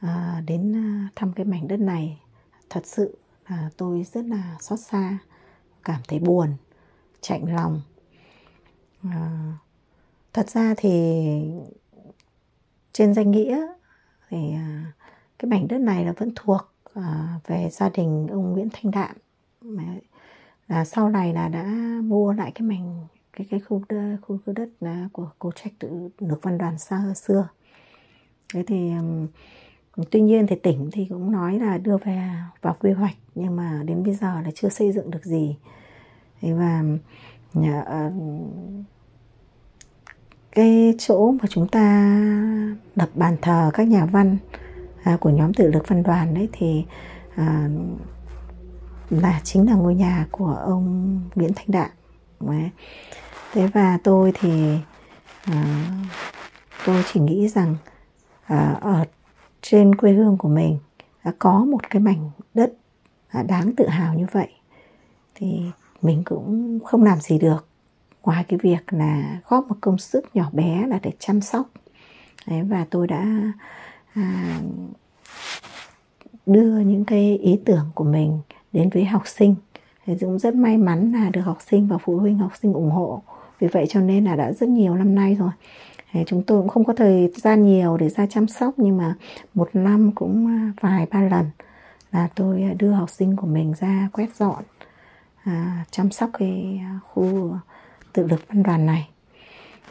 à, 0.00 0.42
đến 0.46 0.76
à, 0.76 1.08
thăm 1.16 1.32
cái 1.32 1.46
mảnh 1.46 1.68
đất 1.68 1.80
này 1.80 2.20
thật 2.70 2.86
sự 2.86 3.18
là 3.48 3.70
tôi 3.76 4.04
rất 4.04 4.24
là 4.24 4.56
xót 4.60 4.80
xa 4.80 5.18
cảm 5.84 6.00
thấy 6.08 6.18
buồn 6.18 6.56
chạnh 7.20 7.54
lòng. 7.54 7.80
À, 9.02 9.52
thật 10.32 10.50
ra 10.50 10.74
thì 10.76 10.90
trên 12.92 13.14
danh 13.14 13.30
nghĩa 13.30 13.66
thì 14.28 14.52
à, 14.52 14.92
cái 15.38 15.50
mảnh 15.50 15.68
đất 15.68 15.78
này 15.78 16.04
là 16.04 16.12
vẫn 16.12 16.32
thuộc 16.36 16.72
à, 16.94 17.40
về 17.46 17.68
gia 17.70 17.88
đình 17.88 18.26
ông 18.30 18.52
Nguyễn 18.52 18.68
Thanh 18.72 18.90
Đạm. 18.90 19.16
Là 20.68 20.84
sau 20.84 21.08
này 21.08 21.32
là 21.32 21.48
đã 21.48 21.64
mua 22.02 22.32
lại 22.32 22.52
cái 22.54 22.68
mảnh 22.68 23.06
cái 23.36 23.46
cái 23.50 23.60
khu 23.60 23.82
đất, 23.88 24.16
khu, 24.22 24.38
khu 24.46 24.52
đất 24.52 24.68
là 24.80 25.08
của 25.12 25.30
cố 25.38 25.50
trạch 25.52 25.72
tự 25.78 26.10
nước 26.20 26.38
văn 26.42 26.58
đoàn 26.58 26.78
xa 26.78 27.14
xưa. 27.14 27.48
Thế 28.54 28.64
thì 28.66 28.90
tuy 30.10 30.20
nhiên 30.20 30.46
thì 30.46 30.56
tỉnh 30.56 30.90
thì 30.92 31.06
cũng 31.08 31.32
nói 31.32 31.58
là 31.58 31.78
đưa 31.78 31.96
về 31.96 32.30
vào 32.62 32.76
quy 32.80 32.92
hoạch 32.92 33.16
nhưng 33.34 33.56
mà 33.56 33.82
đến 33.84 34.02
bây 34.04 34.14
giờ 34.14 34.40
là 34.40 34.50
chưa 34.54 34.68
xây 34.68 34.92
dựng 34.92 35.10
được 35.10 35.24
gì. 35.24 35.56
Thế 36.40 36.52
và 36.52 36.82
nhà 37.54 37.84
cái 40.52 40.94
chỗ 40.98 41.30
mà 41.30 41.44
chúng 41.50 41.68
ta 41.68 42.16
đập 42.96 43.08
bàn 43.14 43.36
thờ 43.42 43.70
các 43.74 43.88
nhà 43.88 44.06
văn 44.06 44.36
à, 45.02 45.16
của 45.20 45.30
nhóm 45.30 45.54
tự 45.54 45.70
lực 45.70 45.88
văn 45.88 46.02
đoàn 46.02 46.34
đấy 46.34 46.48
thì 46.52 46.84
à, 47.34 47.68
là 49.10 49.40
chính 49.44 49.66
là 49.66 49.74
ngôi 49.74 49.94
nhà 49.94 50.26
của 50.30 50.62
ông 50.66 51.20
Nguyễn 51.34 51.50
Thanh 51.56 51.70
Đạm 51.70 51.90
đấy. 52.40 52.70
thế 53.52 53.66
và 53.66 53.98
tôi 54.04 54.32
thì 54.34 54.78
à, 55.44 55.88
tôi 56.86 57.04
chỉ 57.12 57.20
nghĩ 57.20 57.48
rằng 57.48 57.76
à, 58.44 58.78
ở 58.80 59.04
trên 59.62 59.94
quê 59.94 60.12
hương 60.12 60.36
của 60.36 60.48
mình 60.48 60.78
đã 61.24 61.32
có 61.38 61.64
một 61.64 61.90
cái 61.90 62.02
mảnh 62.02 62.30
đất 62.54 62.72
à, 63.28 63.42
đáng 63.42 63.72
tự 63.76 63.88
hào 63.88 64.14
như 64.14 64.26
vậy. 64.32 64.48
Thì 65.34 65.60
mình 66.02 66.22
cũng 66.24 66.78
không 66.84 67.02
làm 67.02 67.20
gì 67.20 67.38
được. 67.38 67.66
Ngoài 68.22 68.44
cái 68.48 68.58
việc 68.62 68.92
là 68.92 69.40
góp 69.48 69.68
một 69.68 69.76
công 69.80 69.98
sức 69.98 70.36
nhỏ 70.36 70.50
bé 70.52 70.86
là 70.86 70.98
để 71.02 71.12
chăm 71.18 71.40
sóc. 71.40 71.66
Đấy, 72.46 72.62
và 72.62 72.86
tôi 72.90 73.06
đã 73.06 73.52
à, 74.14 74.60
đưa 76.46 76.78
những 76.78 77.04
cái 77.04 77.38
ý 77.38 77.60
tưởng 77.64 77.90
của 77.94 78.04
mình 78.04 78.40
đến 78.72 78.90
với 78.90 79.04
học 79.04 79.22
sinh 79.26 79.54
thì 80.06 80.14
cũng 80.20 80.38
rất 80.38 80.54
may 80.54 80.78
mắn 80.78 81.12
là 81.12 81.30
được 81.30 81.40
học 81.40 81.58
sinh 81.70 81.86
và 81.86 81.98
phụ 81.98 82.18
huynh 82.18 82.38
học 82.38 82.52
sinh 82.62 82.72
ủng 82.72 82.90
hộ. 82.90 83.22
Vì 83.58 83.66
vậy 83.66 83.86
cho 83.88 84.00
nên 84.00 84.24
là 84.24 84.36
đã 84.36 84.52
rất 84.52 84.68
nhiều 84.68 84.94
năm 84.94 85.14
nay 85.14 85.34
rồi. 85.34 85.50
Thì 86.12 86.24
chúng 86.26 86.42
tôi 86.42 86.60
cũng 86.60 86.68
không 86.68 86.84
có 86.84 86.92
thời 86.92 87.32
gian 87.36 87.64
nhiều 87.64 87.96
để 87.96 88.08
ra 88.08 88.26
chăm 88.26 88.46
sóc 88.46 88.74
nhưng 88.76 88.96
mà 88.96 89.14
một 89.54 89.70
năm 89.72 90.12
cũng 90.14 90.46
à, 90.46 90.72
vài 90.80 91.06
ba 91.12 91.20
lần 91.20 91.46
là 92.12 92.28
tôi 92.34 92.74
đưa 92.78 92.90
học 92.90 93.10
sinh 93.10 93.36
của 93.36 93.46
mình 93.46 93.74
ra 93.80 94.08
quét 94.12 94.36
dọn 94.36 94.62
à, 95.44 95.84
chăm 95.90 96.10
sóc 96.10 96.30
cái 96.38 96.80
à, 96.82 96.98
khu 97.08 97.56
tự 98.12 98.26
lực 98.26 98.40
văn 98.48 98.62
đoàn 98.62 98.86
này. 98.86 99.08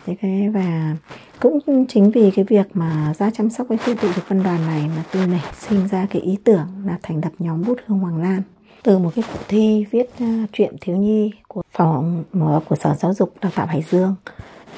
Thế 0.06 0.16
cái 0.22 0.50
và 0.50 0.96
cũng 1.40 1.86
chính 1.88 2.12
vì 2.12 2.32
cái 2.32 2.46
việc 2.46 2.68
mà 2.74 3.14
ra 3.18 3.30
chăm 3.32 3.50
sóc 3.50 3.68
cái 3.70 3.78
khu 3.78 3.94
tự 4.02 4.08
lực 4.08 4.30
văn 4.30 4.44
đoàn 4.44 4.68
này 4.68 4.88
mà 4.96 5.04
tôi 5.12 5.28
nảy 5.28 5.44
sinh 5.60 5.88
ra 5.88 6.08
cái 6.10 6.22
ý 6.22 6.38
tưởng 6.44 6.68
là 6.86 6.98
thành 7.04 7.22
lập 7.24 7.32
nhóm 7.40 7.64
bút 7.66 7.78
hương 7.86 8.00
hoàng 8.00 8.22
lan 8.22 8.42
từ 8.86 8.98
một 8.98 9.12
cái 9.15 9.24
cuộc 9.34 9.39
thi 9.48 9.86
viết 9.92 10.10
uh, 10.24 10.50
truyện 10.54 10.75
thiếu 10.82 10.98
nhi 10.98 11.32
của 11.48 11.62
phòng 11.72 12.24
của 12.70 12.75
sở 12.75 12.94
giáo 12.94 13.13
dục 13.13 13.34
đào 13.42 13.51
tạo 13.56 13.65
hải 13.65 13.84
dương. 13.89 14.15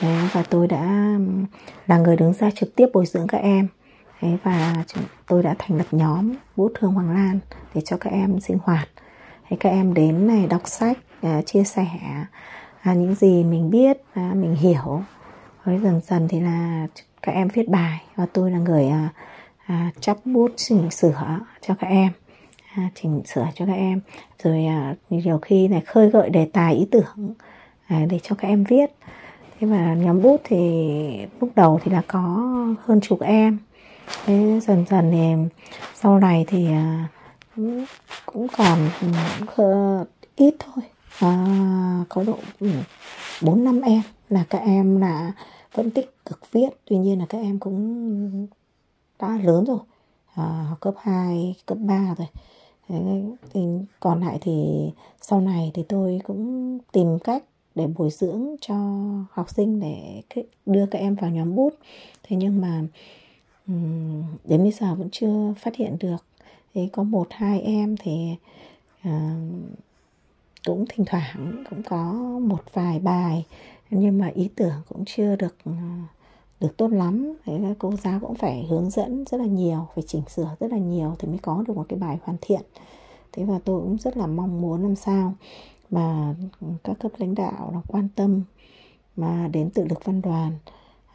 Đấy, 0.02 0.30
và 0.34 0.44
tôi 0.50 0.68
đã 0.68 1.18
là 1.88 1.98
người 1.98 2.18
đứng 2.18 2.34
ra 2.34 2.50
trực 2.56 2.76
tiếp 2.76 2.88
bồi 2.94 3.06
dưỡng 3.06 3.28
các 3.28 3.38
em. 3.38 3.68
Đấy, 4.22 4.38
và 4.44 4.84
tôi 5.28 5.44
đã 5.44 5.56
thành 5.60 5.78
lập 5.78 5.86
nhóm 5.92 6.34
bút 6.56 6.72
thương 6.80 6.92
hoàng 6.94 7.14
lan 7.14 7.40
để 7.74 7.82
cho 7.86 7.98
các 7.98 8.10
em 8.10 8.40
sinh 8.40 8.58
hoạt. 8.64 8.90
Đấy, 9.50 9.58
các 9.60 9.70
em 9.70 9.94
đến 9.94 10.28
này 10.28 10.48
đọc 10.48 10.62
sách 10.66 10.98
uh, 11.28 11.46
chia 11.46 11.64
sẻ 11.64 11.88
uh, 12.92 12.98
những 12.98 13.16
gì 13.16 13.44
mình 13.44 13.70
biết 13.70 13.98
uh, 13.98 14.36
mình 14.36 14.56
hiểu. 14.56 15.02
Với 15.64 15.80
dần 15.80 16.02
dần 16.08 16.28
thì 16.28 16.40
là 16.40 16.88
các 17.22 17.32
em 17.32 17.48
viết 17.48 17.70
bài 17.70 18.02
và 18.16 18.26
tôi 18.34 18.52
là 18.52 18.58
người 18.58 18.86
uh, 18.86 19.12
uh, 19.74 20.02
chắp 20.02 20.18
bút 20.26 20.52
chỉnh 20.56 20.92
sửa 20.92 21.40
cho 21.62 21.76
các 21.80 21.88
em 21.88 22.12
à, 22.78 22.90
chỉnh 22.96 23.22
sửa 23.26 23.48
cho 23.56 23.66
các 23.66 23.74
em. 23.74 24.02
Rồi 24.44 24.66
à, 24.66 24.96
nhiều 25.10 25.40
khi 25.42 25.68
này 25.68 25.82
khơi 25.82 26.10
gợi 26.10 26.30
đề 26.30 26.46
tài 26.54 26.76
ý 26.76 26.88
tưởng 26.92 27.34
à, 27.88 28.06
để 28.10 28.20
cho 28.24 28.36
các 28.36 28.48
em 28.48 28.64
viết. 28.64 28.92
Thế 29.60 29.68
mà 29.68 29.94
nhóm 29.94 30.22
bút 30.22 30.42
thì 30.44 30.58
lúc 31.42 31.50
đầu 31.56 31.80
thì 31.84 31.92
là 31.92 32.02
có 32.08 32.20
hơn 32.86 33.02
chục 33.02 33.22
em. 33.22 33.58
Thế 34.26 34.60
dần 34.64 34.86
dần 34.90 35.12
thì 35.12 35.56
sau 35.96 36.20
này 36.20 36.46
thì 36.48 36.68
à, 36.68 37.08
cũng 38.26 38.48
còn 38.58 38.90
ừ, 39.02 39.08
cũng 39.56 40.06
ít 40.36 40.56
thôi. 40.60 40.86
À, 41.20 41.46
có 42.10 42.24
độ 42.24 42.38
ừ, 42.60 42.70
bốn 43.42 43.64
năm 43.64 43.82
em 43.82 44.02
là 44.30 44.44
các 44.50 44.58
em 44.58 45.02
là 45.02 45.32
vẫn 45.74 45.92
tích 45.92 46.16
cực 46.26 46.52
viết. 46.52 46.70
Tuy 46.86 46.98
nhiên 46.98 47.20
là 47.20 47.26
các 47.30 47.38
em 47.38 47.60
cũng 47.60 48.48
đã 49.20 49.40
lớn 49.44 49.66
rồi. 49.66 49.80
À, 50.36 50.66
học 50.70 50.78
cấp 50.82 50.94
2, 51.02 51.56
cấp 51.66 51.78
3 51.82 52.16
rồi. 52.18 52.28
Thì 53.54 53.62
còn 54.00 54.22
lại 54.22 54.38
thì 54.42 54.90
sau 55.22 55.42
này 55.42 55.72
thì 55.74 55.84
tôi 55.84 56.22
cũng 56.24 56.80
tìm 56.92 57.20
cách 57.20 57.44
để 57.76 57.88
bồi 57.88 58.10
dưỡng 58.10 58.56
cho 58.62 58.76
học 59.32 59.50
sinh 59.50 59.80
để 59.80 60.22
đưa 60.66 60.86
các 60.86 61.00
em 61.00 61.16
vào 61.16 61.30
nhóm 61.30 61.56
bút. 61.56 61.74
Thế 62.24 62.36
nhưng 62.36 62.62
mà 62.62 62.84
đến 64.46 64.64
bây 64.64 64.72
giờ 64.72 64.96
vẫn 64.96 65.10
chưa 65.12 65.54
phát 65.60 65.76
hiện 65.76 65.98
được. 66.00 66.26
Thì 66.74 66.88
có 66.88 67.04
một 67.04 67.28
hai 67.32 67.62
em 67.62 67.96
thì 67.98 68.36
uh, 69.08 69.12
cũng 70.66 70.86
thỉnh 70.90 71.06
thoảng 71.06 71.64
cũng 71.70 71.84
có 71.84 72.14
một 72.42 72.64
vài 72.74 73.00
bài 73.00 73.46
nhưng 73.90 74.18
mà 74.18 74.28
ý 74.28 74.50
tưởng 74.56 74.82
cũng 74.90 75.04
chưa 75.06 75.36
được 75.36 75.56
ờ, 75.66 75.72
được 76.60 76.78
tốt 76.78 76.88
lắm. 76.88 77.34
Thế 77.46 77.76
cô 77.80 77.92
giáo 78.04 78.20
cũng 78.20 78.36
phải 78.36 78.68
hướng 78.70 78.90
dẫn 78.90 79.26
rất 79.26 79.38
là 79.38 79.46
nhiều 79.46 79.88
phải 79.96 80.04
chỉnh 80.08 80.24
sửa 80.30 80.56
rất 80.60 80.72
là 80.72 80.78
nhiều 80.78 81.16
thì 81.20 81.28
mới 81.28 81.38
có 81.38 81.64
được 81.68 81.78
một 81.78 81.86
cái 81.90 82.00
bài 82.00 82.20
hoàn 82.24 82.38
thiện. 82.42 82.62
Thế 83.32 83.44
và 83.44 83.60
tôi 83.66 83.82
cũng 83.82 83.98
rất 83.98 84.18
là 84.18 84.28
mong 84.28 84.62
muốn 84.62 84.84
làm 84.84 84.96
sao 84.96 85.34
mà 85.90 86.36
các 86.84 87.00
cấp 87.00 87.12
lãnh 87.18 87.36
đạo 87.36 87.72
là 87.74 87.82
quan 87.88 88.08
tâm 88.16 88.44
mà 89.16 89.48
đến 89.48 89.70
tự 89.70 89.86
lực 89.86 90.06
văn 90.06 90.22
đoàn 90.22 90.52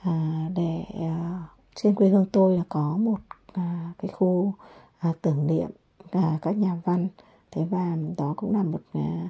à, 0.03 0.47
để 0.55 0.85
à, 1.01 1.43
trên 1.75 1.95
quê 1.95 2.09
hương 2.09 2.27
tôi 2.33 2.57
là 2.57 2.63
có 2.69 2.97
một 2.97 3.19
à, 3.53 3.93
cái 3.99 4.11
khu 4.11 4.55
à, 4.99 5.13
tưởng 5.23 5.47
niệm 5.47 5.71
à, 6.11 6.39
các 6.43 6.57
nhà 6.57 6.77
văn. 6.85 7.09
Thế 7.51 7.65
và 7.71 7.97
đó 8.19 8.35
cũng 8.37 8.57
là 8.57 8.63
một 8.63 8.81
à, 8.93 9.29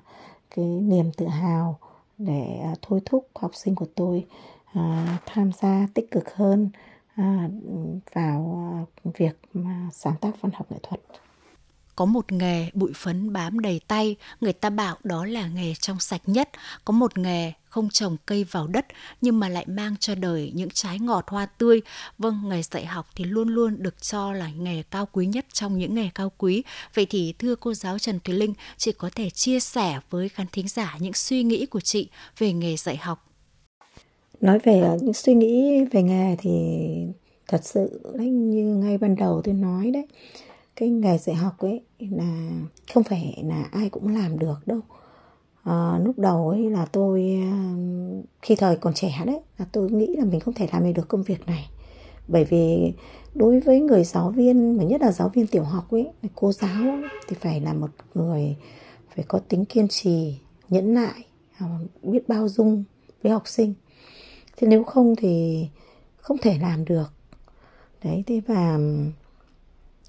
cái 0.57 0.65
niềm 0.65 1.11
tự 1.17 1.27
hào 1.27 1.79
để 2.19 2.61
à, 2.63 2.75
thôi 2.83 3.01
thúc 3.05 3.27
học 3.35 3.51
sinh 3.55 3.75
của 3.75 3.87
tôi 3.95 4.27
à, 4.75 5.19
tham 5.27 5.51
gia 5.63 5.87
tích 5.95 6.11
cực 6.11 6.35
hơn 6.35 6.71
à, 7.15 7.49
vào 8.15 8.71
à, 9.05 9.11
việc 9.19 9.41
sáng 9.93 10.17
tác 10.21 10.41
văn 10.41 10.53
học 10.53 10.73
nghệ 10.73 10.79
thuật 10.83 11.01
có 11.97 12.05
một 12.05 12.33
nghề 12.33 12.71
bụi 12.75 12.93
phấn 12.95 13.33
bám 13.33 13.59
đầy 13.59 13.81
tay, 13.89 14.17
người 14.41 14.53
ta 14.53 14.71
bảo 14.71 14.97
đó 15.05 15.25
là 15.25 15.47
nghề 15.47 15.75
trong 15.75 16.01
sạch 16.01 16.23
nhất. 16.27 16.51
Có 16.85 16.93
một 16.93 17.19
nghề 17.19 17.53
không 17.69 17.91
trồng 17.91 18.17
cây 18.27 18.45
vào 18.45 18.67
đất 18.67 18.87
nhưng 19.21 19.41
mà 19.41 19.49
lại 19.49 19.67
mang 19.69 19.97
cho 20.01 20.15
đời 20.15 20.53
những 20.55 20.71
trái 20.71 20.99
ngọt 20.99 21.25
hoa 21.29 21.47
tươi. 21.47 21.81
Vâng, 22.19 22.41
nghề 22.49 22.63
dạy 22.63 22.87
học 22.87 23.07
thì 23.15 23.25
luôn 23.25 23.49
luôn 23.49 23.77
được 23.79 24.03
cho 24.03 24.33
là 24.33 24.49
nghề 24.49 24.83
cao 24.83 25.09
quý 25.13 25.27
nhất 25.27 25.47
trong 25.53 25.79
những 25.79 25.95
nghề 25.95 26.11
cao 26.15 26.33
quý. 26.39 26.63
Vậy 26.95 27.07
thì 27.11 27.35
thưa 27.39 27.55
cô 27.55 27.75
giáo 27.75 27.99
Trần 27.99 28.21
Thùy 28.21 28.35
Linh, 28.35 28.55
chị 28.77 28.93
có 28.93 29.11
thể 29.15 29.31
chia 29.31 29.61
sẻ 29.61 30.01
với 30.11 30.29
khán 30.29 30.47
thính 30.53 30.69
giả 30.69 30.97
những 30.99 31.13
suy 31.13 31.43
nghĩ 31.43 31.67
của 31.67 31.81
chị 31.81 32.09
về 32.39 32.53
nghề 32.53 32.77
dạy 32.77 32.97
học. 32.97 33.32
Nói 34.43 34.59
về 34.59 34.81
ờ, 34.81 34.99
những 35.03 35.13
suy 35.13 35.35
nghĩ 35.35 35.85
về 35.85 36.03
nghề 36.03 36.37
thì 36.39 36.51
thật 37.49 37.65
sự 37.65 38.01
đấy 38.15 38.31
như 38.31 38.65
ngay 38.65 38.99
ban 38.99 39.17
đầu 39.17 39.43
tôi 39.45 39.55
nói 39.55 39.91
đấy 39.91 40.07
cái 40.77 40.89
nghề 40.89 41.19
dạy 41.19 41.37
học 41.37 41.59
ấy 41.59 41.81
là 41.99 42.51
không 42.95 43.03
phải 43.05 43.43
là 43.45 43.63
ai 43.73 43.89
cũng 43.91 44.15
làm 44.15 44.39
được 44.39 44.57
đâu. 44.67 44.81
À, 45.63 45.99
lúc 46.05 46.19
đầu 46.19 46.49
ấy 46.49 46.71
là 46.71 46.87
tôi 46.93 47.39
ờ, 47.43 47.57
khi 48.43 48.55
thời 48.55 48.77
còn 48.77 48.95
trẻ 48.95 49.23
đấy 49.27 49.41
là 49.59 49.67
tôi 49.73 49.91
nghĩ 49.91 50.17
là 50.19 50.25
mình 50.25 50.41
không 50.41 50.55
thể 50.55 50.69
làm 50.73 50.93
được 50.95 51.09
công 51.09 51.23
việc 51.23 51.47
này. 51.47 51.71
Bởi 52.29 52.45
vì 52.45 52.93
đối 53.35 53.61
với 53.61 53.81
người 53.81 54.05
giáo 54.05 54.31
viên 54.31 54.77
mà 54.77 54.85
nhất 54.85 55.01
là 55.01 55.13
giáo 55.13 55.29
viên 55.29 55.47
tiểu 55.47 55.65
học 55.65 55.91
ấy 55.91 56.09
cô 56.35 56.53
giáo 56.53 56.83
ấy, 56.83 57.03
thì 57.29 57.37
phải 57.41 57.61
là 57.61 57.73
một 57.73 57.91
người 58.15 58.57
phải 59.15 59.25
có 59.29 59.39
tính 59.39 59.65
kiên 59.65 59.89
trì 59.89 60.39
nhẫn 60.69 60.95
nại 60.95 61.25
biết 62.03 62.29
bao 62.29 62.49
dung 62.49 62.85
với 63.23 63.33
học 63.33 63.49
sinh 63.49 63.75
thế 64.57 64.69
nếu 64.69 64.85
không 64.85 65.17
thì 65.17 65.67
không 66.17 66.39
thể 66.39 66.59
làm 66.59 66.85
được. 66.85 67.13
Đấy 68.05 68.25
thế 68.27 68.41
và 68.47 68.79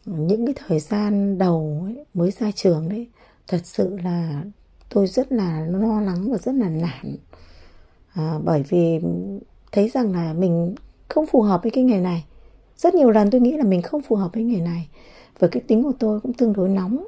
những 0.05 0.45
cái 0.45 0.55
thời 0.67 0.79
gian 0.79 1.37
đầu 1.37 1.81
ấy, 1.85 2.05
mới 2.13 2.31
ra 2.31 2.51
trường 2.51 2.89
đấy 2.89 3.07
thật 3.47 3.61
sự 3.63 3.97
là 4.03 4.43
tôi 4.89 5.07
rất 5.07 5.31
là 5.31 5.65
lo 5.69 6.01
lắng 6.01 6.31
và 6.31 6.37
rất 6.37 6.55
là 6.55 6.69
nản. 6.69 7.15
À, 8.13 8.39
bởi 8.43 8.63
vì 8.69 8.99
thấy 9.71 9.89
rằng 9.89 10.13
là 10.13 10.33
mình 10.33 10.75
không 11.09 11.25
phù 11.25 11.41
hợp 11.41 11.63
với 11.63 11.71
cái 11.71 11.83
nghề 11.83 11.99
này. 11.99 12.25
Rất 12.77 12.95
nhiều 12.95 13.09
lần 13.09 13.31
tôi 13.31 13.41
nghĩ 13.41 13.57
là 13.57 13.63
mình 13.63 13.81
không 13.81 14.01
phù 14.01 14.15
hợp 14.15 14.33
với 14.33 14.43
nghề 14.43 14.59
này. 14.59 14.89
Và 15.39 15.47
cái 15.47 15.63
tính 15.67 15.83
của 15.83 15.93
tôi 15.99 16.19
cũng 16.19 16.33
tương 16.33 16.53
đối 16.53 16.69
nóng. 16.69 17.07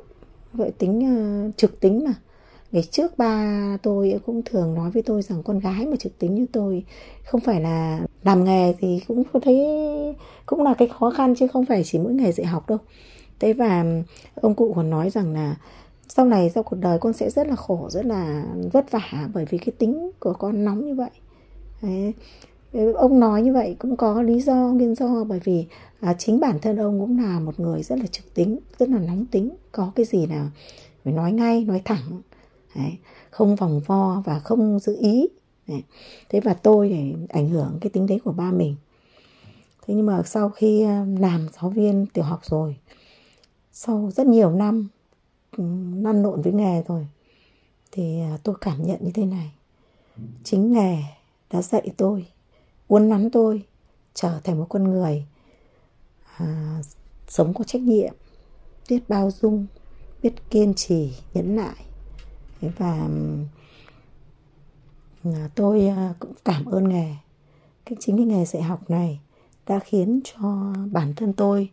Vậy 0.54 0.72
tính 0.78 1.00
uh, 1.48 1.58
trực 1.58 1.80
tính 1.80 2.04
mà 2.06 2.14
ngày 2.72 2.84
trước 2.92 3.18
ba 3.18 3.78
tôi 3.84 4.20
cũng 4.26 4.42
thường 4.46 4.74
nói 4.74 4.92
với 4.92 5.04
tôi 5.04 5.22
rằng 5.22 5.44
con 5.44 5.60
gái 5.60 5.86
mà 5.86 5.96
trực 5.96 6.20
tính 6.20 6.36
như 6.36 6.46
tôi 6.52 6.84
không 7.26 7.42
phải 7.42 7.62
là 7.62 8.00
làm 8.24 8.44
nghề 8.44 8.74
thì 8.80 9.02
cũng 9.08 9.24
thấy 9.42 9.66
cũng 10.46 10.64
là 10.64 10.74
cái 10.74 10.88
khó 11.00 11.10
khăn 11.10 11.36
chứ 11.36 11.48
không 11.48 11.66
phải 11.66 11.84
chỉ 11.84 12.00
mỗi 12.00 12.14
nghề 12.14 12.32
dạy 12.32 12.48
học 12.48 12.70
đâu. 12.70 12.78
Thế 13.40 13.54
và 13.54 13.86
ông 14.36 14.56
cụ 14.56 14.74
còn 14.76 14.90
nói 14.90 15.10
rằng 15.10 15.34
là 15.34 15.56
sau 16.08 16.26
này 16.26 16.50
sau 16.50 16.64
cuộc 16.64 16.76
đời 16.76 17.00
con 17.00 17.14
sẽ 17.14 17.30
rất 17.30 17.48
là 17.48 17.56
khổ 17.56 17.88
rất 17.90 18.06
là 18.06 18.46
vất 18.72 18.92
vả 18.92 19.30
bởi 19.34 19.46
vì 19.50 19.58
cái 19.58 19.74
tính 19.78 20.12
của 20.20 20.34
con 20.34 20.66
nóng 20.66 20.86
như 20.86 20.96
vậy. 20.96 21.10
Đấy. 21.82 22.14
ông 22.94 23.20
nói 23.20 23.42
như 23.42 23.54
vậy 23.54 23.76
cũng 23.80 23.96
có 23.96 24.22
lý 24.22 24.42
do 24.42 24.56
nguyên 24.56 24.96
do 24.96 25.24
bởi 25.24 25.40
vì 25.44 25.66
à, 26.00 26.14
chính 26.18 26.40
bản 26.40 26.60
thân 26.62 26.78
ông 26.78 27.00
cũng 27.00 27.20
là 27.20 27.40
một 27.40 27.60
người 27.60 27.84
rất 27.84 28.00
là 28.00 28.06
trực 28.06 28.34
tính 28.34 28.60
rất 28.80 28.90
là 28.90 29.00
nóng 29.00 29.26
tính. 29.26 29.50
Có 29.72 29.92
cái 29.96 30.06
gì 30.06 30.26
là 30.28 30.50
phải 31.04 31.14
nói 31.14 31.32
ngay 31.32 31.64
nói 31.64 31.82
thẳng. 31.86 32.22
Đấy. 32.76 32.98
không 33.30 33.56
vòng 33.56 33.82
vo 33.86 34.22
và 34.26 34.40
không 34.40 34.80
giữ 34.80 34.98
ý 35.02 35.28
Đấy. 35.68 35.84
thế 36.30 36.40
và 36.40 36.54
tôi 36.54 36.90
để 36.90 37.14
ảnh 37.30 37.50
hưởng 37.50 37.78
cái 37.82 37.90
tính 37.90 38.08
đấy 38.08 38.20
của 38.24 38.32
ba 38.32 38.52
mình 38.52 38.76
thế 39.88 39.94
nhưng 39.94 40.06
mà 40.06 40.24
sau 40.24 40.50
khi 40.50 40.84
à, 40.84 41.06
làm 41.20 41.48
giáo 41.62 41.70
viên 41.70 42.06
tiểu 42.14 42.24
học 42.24 42.40
rồi 42.44 42.76
sau 43.72 44.12
rất 44.16 44.28
nhiều 44.28 44.52
năm 44.52 44.88
năn 46.04 46.24
lộn 46.24 46.42
với 46.42 46.54
nghề 46.54 46.84
rồi 46.88 47.08
thì 47.92 48.20
à, 48.20 48.38
tôi 48.44 48.56
cảm 48.62 48.84
nhận 48.84 49.00
như 49.02 49.12
thế 49.12 49.26
này 49.26 49.52
chính 50.44 50.72
nghề 50.72 50.98
đã 51.52 51.62
dạy 51.62 51.90
tôi 51.98 52.26
uốn 52.88 53.10
nắn 53.10 53.30
tôi 53.30 53.64
trở 54.14 54.40
thành 54.44 54.60
một 54.60 54.66
con 54.70 54.84
người 54.84 55.26
à, 56.38 56.80
sống 57.28 57.54
có 57.54 57.64
trách 57.64 57.82
nhiệm 57.82 58.14
biết 58.90 59.00
bao 59.08 59.32
dung 59.32 59.66
biết 60.24 60.50
kiên 60.50 60.74
trì 60.74 61.14
nhẫn 61.34 61.56
nại 61.56 61.85
và 62.62 63.08
à, 65.24 65.50
tôi 65.56 65.88
à, 65.88 66.14
cũng 66.20 66.34
cảm 66.46 66.66
ơn 66.66 66.90
nghề 66.90 67.16
cái 67.86 67.98
chính 68.00 68.18
cái 68.18 68.26
nghề 68.26 68.46
dạy 68.46 68.64
học 68.64 68.90
này 68.90 69.20
đã 69.68 69.80
khiến 69.80 70.22
cho 70.24 70.74
bản 70.92 71.16
thân 71.16 71.34
tôi 71.34 71.70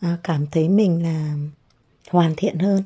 à, 0.00 0.18
cảm 0.22 0.46
thấy 0.46 0.68
mình 0.68 1.02
là 1.02 1.34
hoàn 2.10 2.34
thiện 2.36 2.58
hơn 2.58 2.82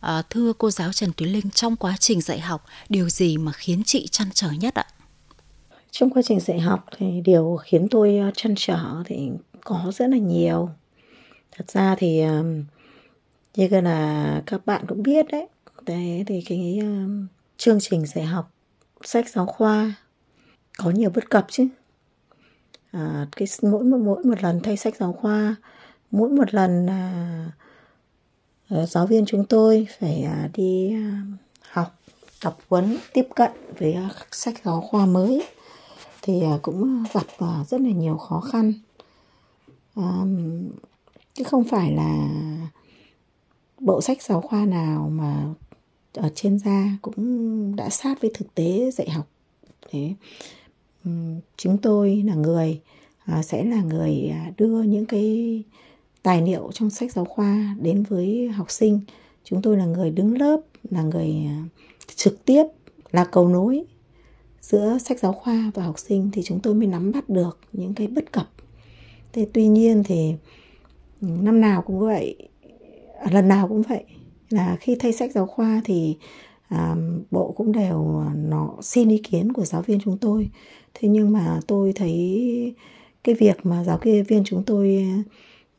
À, 0.00 0.22
thưa 0.30 0.52
cô 0.58 0.70
giáo 0.70 0.92
Trần 0.92 1.12
Thúy 1.12 1.28
Linh, 1.28 1.50
trong 1.50 1.76
quá 1.76 1.96
trình 2.00 2.20
dạy 2.20 2.40
học, 2.40 2.64
điều 2.88 3.08
gì 3.08 3.38
mà 3.38 3.52
khiến 3.52 3.82
chị 3.86 4.08
chăn 4.10 4.28
trở 4.34 4.50
nhất 4.50 4.74
ạ? 4.74 4.86
Trong 5.90 6.10
quá 6.10 6.22
trình 6.22 6.40
dạy 6.40 6.60
học 6.60 6.84
thì 6.96 7.20
điều 7.24 7.58
khiến 7.62 7.88
tôi 7.90 8.20
chăn 8.34 8.54
trở 8.56 9.02
thì 9.06 9.30
có 9.64 9.92
rất 9.94 10.06
là 10.10 10.16
nhiều. 10.16 10.70
Thật 11.52 11.70
ra 11.70 11.94
thì 11.98 12.22
như 13.56 13.68
là 13.68 14.42
các 14.46 14.66
bạn 14.66 14.84
cũng 14.88 15.02
biết 15.02 15.26
đấy, 15.30 15.46
tế 15.88 16.24
thì 16.26 16.42
cái 16.46 16.78
ờ, 16.82 17.08
chương 17.56 17.78
trình 17.80 18.06
dạy 18.06 18.24
học 18.24 18.50
sách 19.04 19.28
giáo 19.28 19.46
khoa 19.46 19.94
có 20.78 20.90
nhiều 20.90 21.10
bất 21.10 21.30
cập 21.30 21.46
chứ. 21.50 21.68
À, 22.90 23.26
cái 23.36 23.48
mỗi 23.62 23.84
một 23.84 23.98
mỗi 23.98 24.24
một 24.24 24.42
lần 24.42 24.60
thay 24.62 24.76
sách 24.76 24.96
giáo 24.96 25.12
khoa, 25.12 25.56
mỗi 26.10 26.28
một 26.28 26.54
lần 26.54 26.86
à, 26.90 27.50
ờ, 28.68 28.86
giáo 28.86 29.06
viên 29.06 29.26
chúng 29.26 29.44
tôi 29.46 29.86
phải 30.00 30.22
à, 30.22 30.48
đi 30.54 30.92
à, 30.92 31.22
học 31.70 31.94
tập 32.40 32.56
huấn 32.68 32.96
tiếp 33.12 33.26
cận 33.34 33.50
với 33.78 33.92
à, 33.92 34.08
sách 34.30 34.54
giáo 34.64 34.80
khoa 34.80 35.06
mới 35.06 35.46
thì 36.22 36.42
à, 36.42 36.58
cũng 36.62 37.04
gặp 37.14 37.26
à, 37.38 37.64
rất 37.68 37.80
là 37.80 37.90
nhiều 37.90 38.16
khó 38.16 38.40
khăn 38.40 38.72
chứ 41.34 41.44
không 41.44 41.64
phải 41.64 41.92
là 41.92 42.28
bộ 43.80 44.00
sách 44.00 44.22
giáo 44.22 44.40
khoa 44.40 44.64
nào 44.64 45.08
mà 45.12 45.44
ở 46.14 46.30
trên 46.34 46.58
da 46.58 46.98
cũng 47.02 47.76
đã 47.76 47.90
sát 47.90 48.20
với 48.20 48.30
thực 48.34 48.54
tế 48.54 48.90
dạy 48.90 49.10
học. 49.10 49.28
Thế 49.90 50.14
chúng 51.56 51.78
tôi 51.78 52.22
là 52.26 52.34
người 52.34 52.80
à, 53.24 53.42
sẽ 53.42 53.64
là 53.64 53.82
người 53.82 54.28
à, 54.32 54.52
đưa 54.56 54.82
những 54.82 55.06
cái 55.06 55.62
tài 56.22 56.42
liệu 56.42 56.70
trong 56.72 56.90
sách 56.90 57.12
giáo 57.12 57.24
khoa 57.24 57.76
đến 57.80 58.02
với 58.02 58.48
học 58.48 58.70
sinh. 58.70 59.00
Chúng 59.44 59.62
tôi 59.62 59.76
là 59.76 59.84
người 59.84 60.10
đứng 60.10 60.38
lớp, 60.38 60.60
là 60.90 61.02
người 61.02 61.34
à, 61.46 61.64
trực 62.14 62.44
tiếp 62.44 62.64
là 63.10 63.24
cầu 63.24 63.48
nối 63.48 63.84
giữa 64.60 64.98
sách 64.98 65.18
giáo 65.18 65.32
khoa 65.32 65.70
và 65.74 65.82
học 65.84 65.98
sinh 65.98 66.30
thì 66.32 66.42
chúng 66.42 66.60
tôi 66.60 66.74
mới 66.74 66.86
nắm 66.86 67.12
bắt 67.12 67.28
được 67.28 67.58
những 67.72 67.94
cái 67.94 68.06
bất 68.06 68.32
cập. 68.32 68.50
Thế 69.32 69.48
tuy 69.52 69.68
nhiên 69.68 70.02
thì 70.04 70.34
năm 71.20 71.60
nào 71.60 71.82
cũng 71.82 72.00
vậy 72.00 72.36
lần 73.30 73.48
nào 73.48 73.68
cũng 73.68 73.82
vậy 73.82 74.04
là 74.50 74.76
khi 74.80 74.96
thay 74.98 75.12
sách 75.12 75.32
giáo 75.32 75.46
khoa 75.46 75.80
thì 75.84 76.16
à, 76.68 76.96
bộ 77.30 77.54
cũng 77.56 77.72
đều 77.72 78.22
à, 78.26 78.32
nó 78.34 78.74
xin 78.80 79.08
ý 79.08 79.18
kiến 79.18 79.52
của 79.52 79.64
giáo 79.64 79.82
viên 79.82 80.00
chúng 80.00 80.18
tôi. 80.18 80.50
Thế 80.94 81.08
nhưng 81.08 81.32
mà 81.32 81.60
tôi 81.66 81.92
thấy 81.92 82.74
cái 83.24 83.34
việc 83.34 83.66
mà 83.66 83.84
giáo 83.84 83.98
viên 84.02 84.42
chúng 84.44 84.62
tôi 84.66 85.06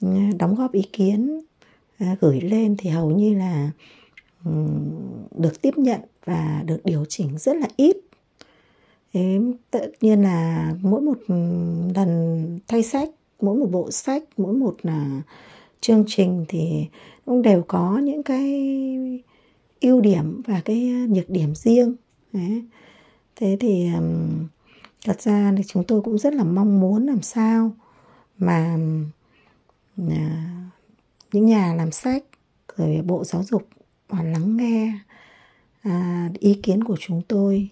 à, 0.02 0.30
đóng 0.40 0.56
góp 0.56 0.72
ý 0.72 0.82
kiến 0.94 1.42
à, 1.98 2.16
gửi 2.22 2.42
lên 2.42 2.76
thì 2.78 2.90
hầu 2.90 3.12
như 3.12 3.34
là 3.38 3.72
ừ, 4.46 4.52
được 5.38 5.62
tiếp 5.62 5.78
nhận 5.78 6.02
và 6.26 6.64
được 6.66 6.80
điều 6.84 7.06
chỉnh 7.10 7.38
rất 7.38 7.56
là 7.56 7.68
ít. 7.78 7.98
Thế 9.14 9.40
tự 9.72 9.92
nhiên 10.02 10.22
là 10.22 10.74
mỗi 10.82 11.02
một 11.02 11.18
ừ, 11.28 11.36
lần 11.96 12.60
thay 12.68 12.84
sách 12.84 13.10
mỗi 13.42 13.58
một 13.58 13.68
bộ 13.72 13.92
sách 13.92 14.24
mỗi 14.38 14.54
một 14.54 14.76
là 14.84 15.22
chương 15.82 16.04
trình 16.08 16.46
thì 16.48 16.86
cũng 17.30 17.42
đều 17.42 17.64
có 17.68 17.98
những 18.04 18.24
cái 18.24 18.70
ưu 19.82 20.02
điểm 20.02 20.42
và 20.48 20.62
cái 20.66 20.80
nhược 21.10 21.30
điểm 21.30 21.56
riêng 21.56 21.96
Đấy. 22.34 22.64
thế 23.36 23.58
thì 23.60 23.90
thật 25.06 25.22
ra 25.22 25.54
thì 25.58 25.64
chúng 25.68 25.84
tôi 25.84 26.02
cũng 26.02 26.18
rất 26.18 26.34
là 26.34 26.44
mong 26.44 26.80
muốn 26.80 27.06
làm 27.06 27.22
sao 27.22 27.72
mà 28.38 28.78
à, 30.10 30.30
những 31.34 31.46
nhà 31.46 31.74
làm 31.74 31.92
sách 31.92 32.24
rồi 32.78 33.02
bộ 33.06 33.24
giáo 33.24 33.44
dục 33.44 33.68
và 34.08 34.24
lắng 34.24 34.58
nghe 34.58 34.94
à, 35.82 36.30
ý 36.40 36.60
kiến 36.64 36.84
của 36.84 36.98
chúng 37.00 37.22
tôi 37.28 37.70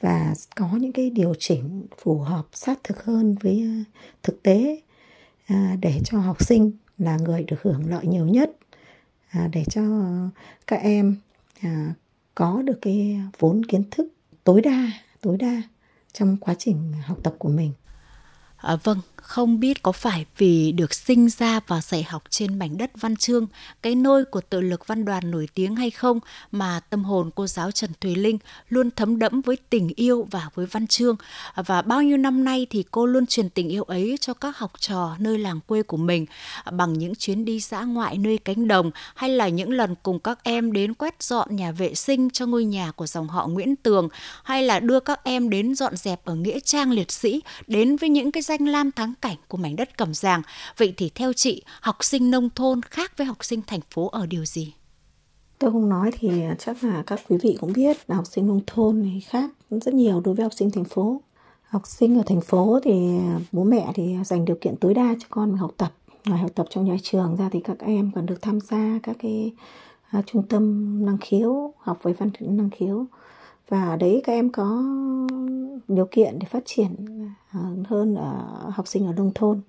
và 0.00 0.34
có 0.56 0.68
những 0.80 0.92
cái 0.92 1.10
điều 1.10 1.34
chỉnh 1.38 1.86
phù 1.98 2.18
hợp 2.18 2.46
sát 2.52 2.78
thực 2.84 3.04
hơn 3.04 3.34
với 3.42 3.62
à, 3.62 3.84
thực 4.22 4.42
tế 4.42 4.80
à, 5.46 5.76
để 5.80 6.00
cho 6.04 6.18
học 6.18 6.44
sinh 6.44 6.72
là 6.98 7.16
người 7.16 7.44
được 7.44 7.62
hưởng 7.62 7.90
lợi 7.90 8.06
nhiều 8.06 8.26
nhất 8.26 8.50
à, 9.28 9.48
để 9.52 9.64
cho 9.70 9.82
các 10.66 10.76
em 10.76 11.16
à, 11.60 11.94
có 12.34 12.62
được 12.62 12.78
cái 12.82 13.20
vốn 13.38 13.64
kiến 13.64 13.82
thức 13.90 14.08
tối 14.44 14.60
đa 14.60 14.90
tối 15.20 15.36
đa 15.36 15.62
trong 16.12 16.36
quá 16.36 16.54
trình 16.58 16.92
học 17.02 17.18
tập 17.22 17.34
của 17.38 17.48
mình. 17.48 17.72
À, 18.58 18.76
vâng, 18.76 18.98
không 19.28 19.60
biết 19.60 19.82
có 19.82 19.92
phải 19.92 20.24
vì 20.36 20.72
được 20.72 20.94
sinh 20.94 21.28
ra 21.28 21.60
và 21.66 21.80
dạy 21.80 22.02
học 22.02 22.22
trên 22.30 22.58
mảnh 22.58 22.78
đất 22.78 22.90
văn 23.00 23.16
chương, 23.16 23.46
cái 23.82 23.94
nôi 23.94 24.24
của 24.24 24.40
tự 24.40 24.60
lực 24.60 24.86
văn 24.86 25.04
đoàn 25.04 25.30
nổi 25.30 25.48
tiếng 25.54 25.76
hay 25.76 25.90
không 25.90 26.20
mà 26.50 26.80
tâm 26.90 27.04
hồn 27.04 27.30
cô 27.34 27.46
giáo 27.46 27.70
Trần 27.70 27.90
Thùy 28.00 28.14
Linh 28.14 28.38
luôn 28.68 28.90
thấm 28.90 29.18
đẫm 29.18 29.40
với 29.40 29.56
tình 29.70 29.90
yêu 29.96 30.26
và 30.30 30.48
với 30.54 30.66
văn 30.66 30.86
chương. 30.86 31.16
Và 31.54 31.82
bao 31.82 32.02
nhiêu 32.02 32.16
năm 32.16 32.44
nay 32.44 32.66
thì 32.70 32.84
cô 32.90 33.06
luôn 33.06 33.26
truyền 33.26 33.50
tình 33.50 33.68
yêu 33.68 33.82
ấy 33.82 34.16
cho 34.20 34.34
các 34.34 34.58
học 34.58 34.72
trò 34.80 35.16
nơi 35.18 35.38
làng 35.38 35.60
quê 35.66 35.82
của 35.82 35.96
mình 35.96 36.26
à, 36.64 36.70
bằng 36.70 36.92
những 36.92 37.14
chuyến 37.14 37.44
đi 37.44 37.60
dã 37.60 37.82
ngoại 37.82 38.18
nơi 38.18 38.38
cánh 38.38 38.68
đồng 38.68 38.90
hay 39.14 39.30
là 39.30 39.48
những 39.48 39.70
lần 39.70 39.94
cùng 40.02 40.18
các 40.18 40.38
em 40.42 40.72
đến 40.72 40.94
quét 40.94 41.22
dọn 41.22 41.56
nhà 41.56 41.72
vệ 41.72 41.94
sinh 41.94 42.30
cho 42.30 42.46
ngôi 42.46 42.64
nhà 42.64 42.90
của 42.90 43.06
dòng 43.06 43.28
họ 43.28 43.46
Nguyễn 43.46 43.76
Tường 43.76 44.08
hay 44.44 44.62
là 44.62 44.80
đưa 44.80 45.00
các 45.00 45.24
em 45.24 45.50
đến 45.50 45.74
dọn 45.74 45.96
dẹp 45.96 46.24
ở 46.24 46.34
Nghĩa 46.34 46.60
Trang 46.60 46.90
Liệt 46.92 47.10
Sĩ 47.10 47.42
đến 47.66 47.96
với 47.96 48.08
những 48.08 48.32
cái 48.32 48.42
danh 48.48 48.68
lam 48.68 48.92
thắng 48.92 49.12
cảnh 49.20 49.36
của 49.48 49.58
mảnh 49.58 49.76
đất 49.76 49.98
Cẩm 49.98 50.14
Giàng. 50.14 50.42
Vậy 50.76 50.94
thì 50.96 51.10
theo 51.14 51.32
chị, 51.32 51.62
học 51.80 51.96
sinh 52.00 52.30
nông 52.30 52.50
thôn 52.50 52.82
khác 52.82 53.12
với 53.16 53.26
học 53.26 53.44
sinh 53.44 53.60
thành 53.66 53.80
phố 53.90 54.08
ở 54.08 54.26
điều 54.26 54.44
gì? 54.44 54.74
Tôi 55.58 55.72
không 55.72 55.88
nói 55.88 56.10
thì 56.12 56.30
chắc 56.58 56.84
là 56.84 57.02
các 57.06 57.20
quý 57.28 57.36
vị 57.42 57.56
cũng 57.60 57.72
biết 57.72 57.96
là 58.06 58.16
học 58.16 58.26
sinh 58.26 58.46
nông 58.46 58.60
thôn 58.66 59.02
thì 59.02 59.20
khác 59.20 59.50
rất 59.70 59.94
nhiều 59.94 60.20
đối 60.20 60.34
với 60.34 60.42
học 60.42 60.52
sinh 60.52 60.70
thành 60.70 60.84
phố. 60.84 61.20
Học 61.62 61.82
sinh 61.86 62.18
ở 62.18 62.22
thành 62.26 62.40
phố 62.40 62.80
thì 62.84 62.92
bố 63.52 63.64
mẹ 63.64 63.92
thì 63.94 64.16
dành 64.24 64.44
điều 64.44 64.56
kiện 64.60 64.76
tối 64.76 64.94
đa 64.94 65.14
cho 65.20 65.26
con 65.30 65.56
học 65.56 65.70
tập. 65.76 65.92
Ngoài 66.26 66.40
học 66.40 66.50
tập 66.54 66.66
trong 66.70 66.84
nhà 66.84 66.96
trường 67.02 67.36
ra 67.36 67.48
thì 67.52 67.60
các 67.60 67.78
em 67.78 68.10
còn 68.14 68.26
được 68.26 68.42
tham 68.42 68.60
gia 68.60 68.98
các 69.02 69.16
cái 69.18 69.52
à, 70.10 70.22
trung 70.26 70.42
tâm 70.48 70.94
năng 71.06 71.18
khiếu, 71.18 71.74
học 71.78 71.98
với 72.02 72.12
văn 72.12 72.30
năng 72.40 72.70
khiếu 72.70 73.06
và 73.68 73.84
ở 73.84 73.96
đấy 73.96 74.20
các 74.24 74.32
em 74.32 74.50
có 74.50 74.82
điều 75.88 76.08
kiện 76.10 76.38
để 76.38 76.46
phát 76.50 76.62
triển 76.66 76.94
à, 77.50 77.60
hơn 77.86 78.14
ở 78.14 78.70
học 78.74 78.88
sinh 78.88 79.06
ở 79.06 79.12
nông 79.12 79.32
thôn. 79.34 79.60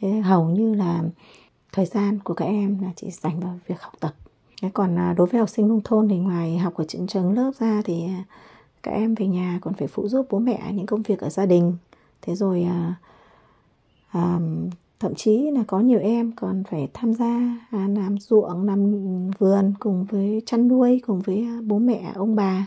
Thế 0.00 0.08
hầu 0.10 0.50
như 0.50 0.74
là 0.74 1.02
thời 1.72 1.86
gian 1.86 2.18
của 2.18 2.34
các 2.34 2.44
em 2.44 2.78
là 2.82 2.90
chỉ 2.96 3.10
dành 3.10 3.40
vào 3.40 3.58
việc 3.66 3.80
học 3.80 3.92
tập. 4.00 4.14
Còn 4.72 4.98
à, 4.98 5.14
đối 5.16 5.26
với 5.26 5.38
học 5.38 5.48
sinh 5.48 5.68
nông 5.68 5.80
thôn 5.84 6.08
thì 6.08 6.16
ngoài 6.16 6.58
học 6.58 6.74
ở 6.74 6.84
trường 6.88 7.06
trường 7.06 7.32
lớp 7.32 7.50
ra 7.58 7.82
thì 7.84 8.04
à, 8.04 8.24
các 8.82 8.90
em 8.90 9.14
về 9.14 9.26
nhà 9.26 9.58
còn 9.62 9.74
phải 9.74 9.88
phụ 9.88 10.08
giúp 10.08 10.26
bố 10.30 10.38
mẹ 10.38 10.72
những 10.74 10.86
công 10.86 11.02
việc 11.02 11.20
ở 11.20 11.28
gia 11.28 11.46
đình. 11.46 11.76
Thế 12.22 12.34
rồi 12.34 12.62
à, 12.62 12.94
à, 14.08 14.38
thậm 15.00 15.14
chí 15.14 15.50
là 15.50 15.64
có 15.66 15.80
nhiều 15.80 15.98
em 15.98 16.32
còn 16.36 16.62
phải 16.70 16.88
tham 16.94 17.14
gia 17.14 17.58
à, 17.70 17.88
làm 17.88 18.18
ruộng 18.18 18.64
làm 18.64 18.90
vườn 19.38 19.74
cùng 19.80 20.04
với 20.04 20.42
chăn 20.46 20.68
nuôi 20.68 21.00
cùng 21.06 21.20
với 21.20 21.46
bố 21.66 21.78
mẹ 21.78 22.12
ông 22.14 22.36
bà 22.36 22.66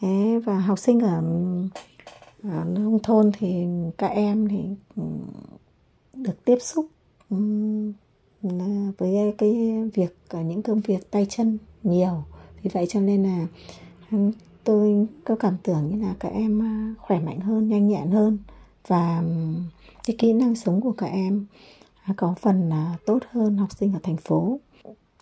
thế 0.00 0.40
và 0.44 0.58
học 0.58 0.78
sinh 0.78 1.00
ở, 1.00 1.22
ở 2.42 2.64
nông 2.64 2.98
thôn 3.02 3.30
thì 3.38 3.66
các 3.98 4.06
em 4.06 4.48
thì 4.48 4.58
ừ, 4.96 5.02
được 6.14 6.44
tiếp 6.44 6.58
xúc 6.60 6.86
ừ, 7.30 7.36
với 8.98 9.34
cái 9.38 9.82
việc 9.94 10.16
ờ, 10.28 10.40
những 10.40 10.62
công 10.62 10.80
việc 10.80 11.10
tay 11.10 11.26
chân 11.30 11.58
nhiều. 11.82 12.24
Vì 12.62 12.70
vậy 12.74 12.86
cho 12.88 13.00
nên 13.00 13.22
là 13.22 13.46
ừ, 14.12 14.18
tôi 14.64 15.06
có 15.24 15.36
cảm 15.36 15.56
tưởng 15.62 15.88
như 15.88 16.02
là 16.02 16.14
các 16.20 16.28
em 16.28 16.58
ờ, 16.58 17.02
khỏe 17.06 17.20
mạnh 17.20 17.40
hơn 17.40 17.68
nhanh 17.68 17.88
nhẹn 17.88 18.10
hơn 18.10 18.38
và 18.86 19.22
cái 20.06 20.16
kỹ 20.18 20.32
năng 20.32 20.54
sống 20.54 20.80
của 20.80 20.92
các 20.92 21.06
em 21.06 21.46
có 22.16 22.34
phần 22.40 22.68
là 22.68 22.96
tốt 23.06 23.18
hơn 23.30 23.56
học 23.56 23.72
sinh 23.72 23.92
ở 23.92 23.98
thành 24.02 24.16
phố. 24.16 24.60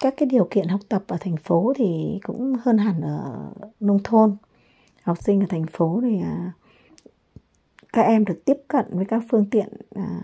Các 0.01 0.15
cái 0.17 0.27
điều 0.27 0.49
kiện 0.51 0.69
học 0.69 0.81
tập 0.89 1.05
ở 1.09 1.17
thành 1.21 1.37
phố 1.37 1.73
thì 1.77 2.19
cũng 2.23 2.55
hơn 2.63 2.79
hẳn 2.79 3.01
ở 3.01 3.51
nông 3.81 3.99
thôn 4.05 4.37
học 5.07 5.23
sinh 5.23 5.41
ở 5.41 5.47
thành 5.49 5.67
phố 5.67 6.01
thì 6.03 6.21
à, 6.21 6.53
các 7.93 8.03
em 8.03 8.25
được 8.25 8.45
tiếp 8.45 8.57
cận 8.69 8.87
với 8.91 9.05
các 9.05 9.23
phương 9.31 9.47
tiện 9.51 9.69
à, 9.95 10.23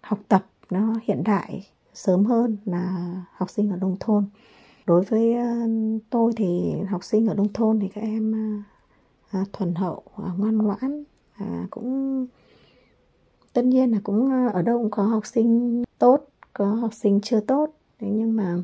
học 0.00 0.18
tập 0.28 0.46
nó 0.70 0.94
hiện 1.02 1.22
đại 1.24 1.66
sớm 1.94 2.24
hơn 2.24 2.56
là 2.64 3.12
học 3.36 3.50
sinh 3.50 3.70
ở 3.70 3.76
nông 3.76 3.96
thôn. 4.00 4.24
Đối 4.86 5.04
với 5.04 5.34
à, 5.34 5.66
tôi 6.10 6.32
thì 6.36 6.72
học 6.90 7.04
sinh 7.04 7.26
ở 7.26 7.34
nông 7.34 7.52
thôn 7.52 7.80
thì 7.80 7.88
các 7.88 8.00
em 8.00 8.34
à, 8.34 8.46
à, 9.30 9.44
thuần 9.52 9.74
hậu 9.74 10.02
à, 10.16 10.30
ngoan 10.38 10.58
ngoãn 10.58 11.04
cũng 11.70 12.26
tất 13.52 13.64
nhiên 13.64 13.92
là 13.92 13.98
cũng 14.04 14.48
ở 14.52 14.62
đâu 14.62 14.78
cũng 14.78 14.90
có 14.90 15.02
học 15.02 15.26
sinh 15.26 15.82
tốt 15.98 16.28
có 16.52 16.66
học 16.66 16.94
sinh 16.94 17.20
chưa 17.20 17.40
tốt. 17.40 17.70
Thế 17.98 18.08
nhưng 18.10 18.36
mà 18.36 18.56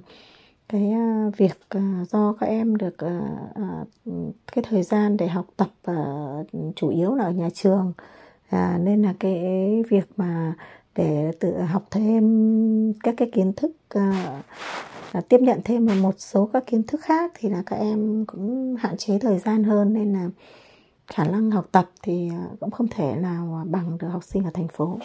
cái 0.68 0.90
à, 0.90 1.30
việc 1.36 1.58
à, 1.68 2.04
do 2.08 2.32
các 2.40 2.46
em 2.46 2.76
được 2.76 2.98
à, 2.98 3.84
cái 4.52 4.64
thời 4.68 4.82
gian 4.82 5.16
để 5.16 5.28
học 5.28 5.46
tập 5.56 5.68
chủ 6.76 6.88
yếu 6.88 7.14
là 7.14 7.24
ở 7.24 7.30
nhà 7.30 7.48
trường 7.54 7.92
nên 8.80 9.02
là 9.02 9.14
cái 9.20 9.42
việc 9.90 10.06
mà 10.16 10.54
để 10.94 11.32
tự 11.40 11.60
học 11.60 11.86
thêm 11.90 12.92
các 13.02 13.14
cái 13.16 13.30
kiến 13.32 13.52
thức 13.52 13.72
tiếp 15.28 15.40
nhận 15.40 15.60
thêm 15.64 16.02
một 16.02 16.14
số 16.18 16.50
các 16.52 16.66
kiến 16.66 16.82
thức 16.82 17.00
khác 17.00 17.32
thì 17.34 17.48
là 17.48 17.62
các 17.66 17.76
em 17.76 18.24
cũng 18.26 18.76
hạn 18.78 18.96
chế 18.96 19.18
thời 19.18 19.38
gian 19.38 19.64
hơn 19.64 19.92
nên 19.92 20.12
là 20.12 20.28
khả 21.06 21.24
năng 21.24 21.50
học 21.50 21.68
tập 21.72 21.90
thì 22.02 22.30
cũng 22.60 22.70
không 22.70 22.88
thể 22.88 23.16
nào 23.16 23.64
bằng 23.66 23.98
được 23.98 24.08
học 24.08 24.24
sinh 24.24 24.44
ở 24.44 24.50
thành 24.54 24.68
phố. 24.68 24.98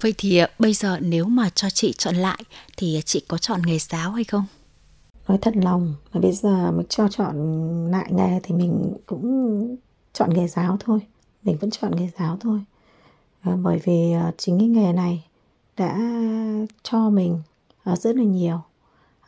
Vậy 0.00 0.14
thì 0.18 0.38
ờ, 0.38 0.46
bây 0.58 0.74
giờ 0.74 0.98
nếu 1.00 1.24
mà 1.24 1.50
cho 1.50 1.70
chị 1.70 1.94
chọn 1.98 2.14
lại 2.14 2.42
thì 2.76 3.00
chị 3.04 3.22
có 3.28 3.38
chọn 3.38 3.62
nghề 3.66 3.78
giáo 3.78 4.10
hay 4.10 4.24
không? 4.24 4.44
Nói 5.28 5.38
thật 5.38 5.56
lòng 5.56 5.94
là 6.12 6.20
bây 6.20 6.32
giờ 6.32 6.70
mà 6.70 6.82
cho 6.88 7.08
chọn 7.08 7.36
lại 7.90 8.12
nghề 8.12 8.40
thì 8.42 8.54
mình 8.54 8.94
cũng 9.06 9.76
chọn 10.12 10.34
nghề 10.34 10.48
giáo 10.48 10.76
thôi. 10.80 11.00
Mình 11.42 11.56
vẫn 11.60 11.70
chọn 11.70 11.96
nghề 11.96 12.08
giáo 12.18 12.36
thôi. 12.40 12.60
À, 13.40 13.56
bởi 13.62 13.80
vì 13.84 14.12
ờ, 14.12 14.32
chính 14.38 14.58
cái 14.58 14.68
nghề 14.68 14.92
này 14.92 15.24
đã 15.76 15.98
cho 16.82 17.10
mình 17.10 17.42
rất 17.84 18.16
là 18.16 18.24
nhiều. 18.24 18.60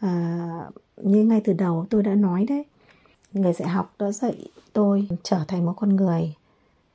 À, 0.00 0.38
như 0.96 1.24
ngay 1.24 1.40
từ 1.44 1.52
đầu 1.52 1.86
tôi 1.90 2.02
đã 2.02 2.14
nói 2.14 2.44
đấy, 2.48 2.64
nghề 3.32 3.52
dạy 3.52 3.68
học 3.68 3.94
đã 3.98 4.12
dạy 4.12 4.46
tôi 4.72 5.08
trở 5.22 5.44
thành 5.48 5.66
một 5.66 5.74
con 5.76 5.96
người 5.96 6.34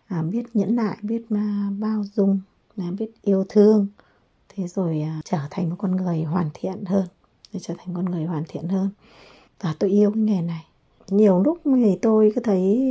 à, 0.08 0.22
biết 0.22 0.44
nhẫn 0.54 0.76
nại, 0.76 0.98
biết 1.02 1.22
mà 1.30 1.70
bao 1.80 2.04
dung 2.14 2.40
là 2.76 2.92
biết 3.00 3.12
yêu 3.22 3.44
thương. 3.50 3.88
Thế 4.50 4.68
rồi 4.68 5.02
à, 5.02 5.22
trở 5.26 5.40
thành 5.52 5.70
một 5.70 5.76
con 5.80 5.96
người 5.96 6.24
hoàn 6.24 6.50
thiện 6.54 6.86
hơn. 6.86 7.08
Để 7.54 7.60
trở 7.64 7.74
thành 7.78 7.96
con 7.96 8.06
người 8.06 8.26
hoàn 8.26 8.44
thiện 8.48 8.68
hơn. 8.68 8.90
Và 9.62 9.76
tôi 9.80 9.90
yêu 9.90 10.12
cái 10.12 10.24
nghề 10.24 10.42
này. 10.42 10.66
Nhiều 11.10 11.44
lúc 11.44 11.58
thì 11.66 11.98
tôi 12.02 12.32
cứ 12.36 12.42
thấy 12.42 12.90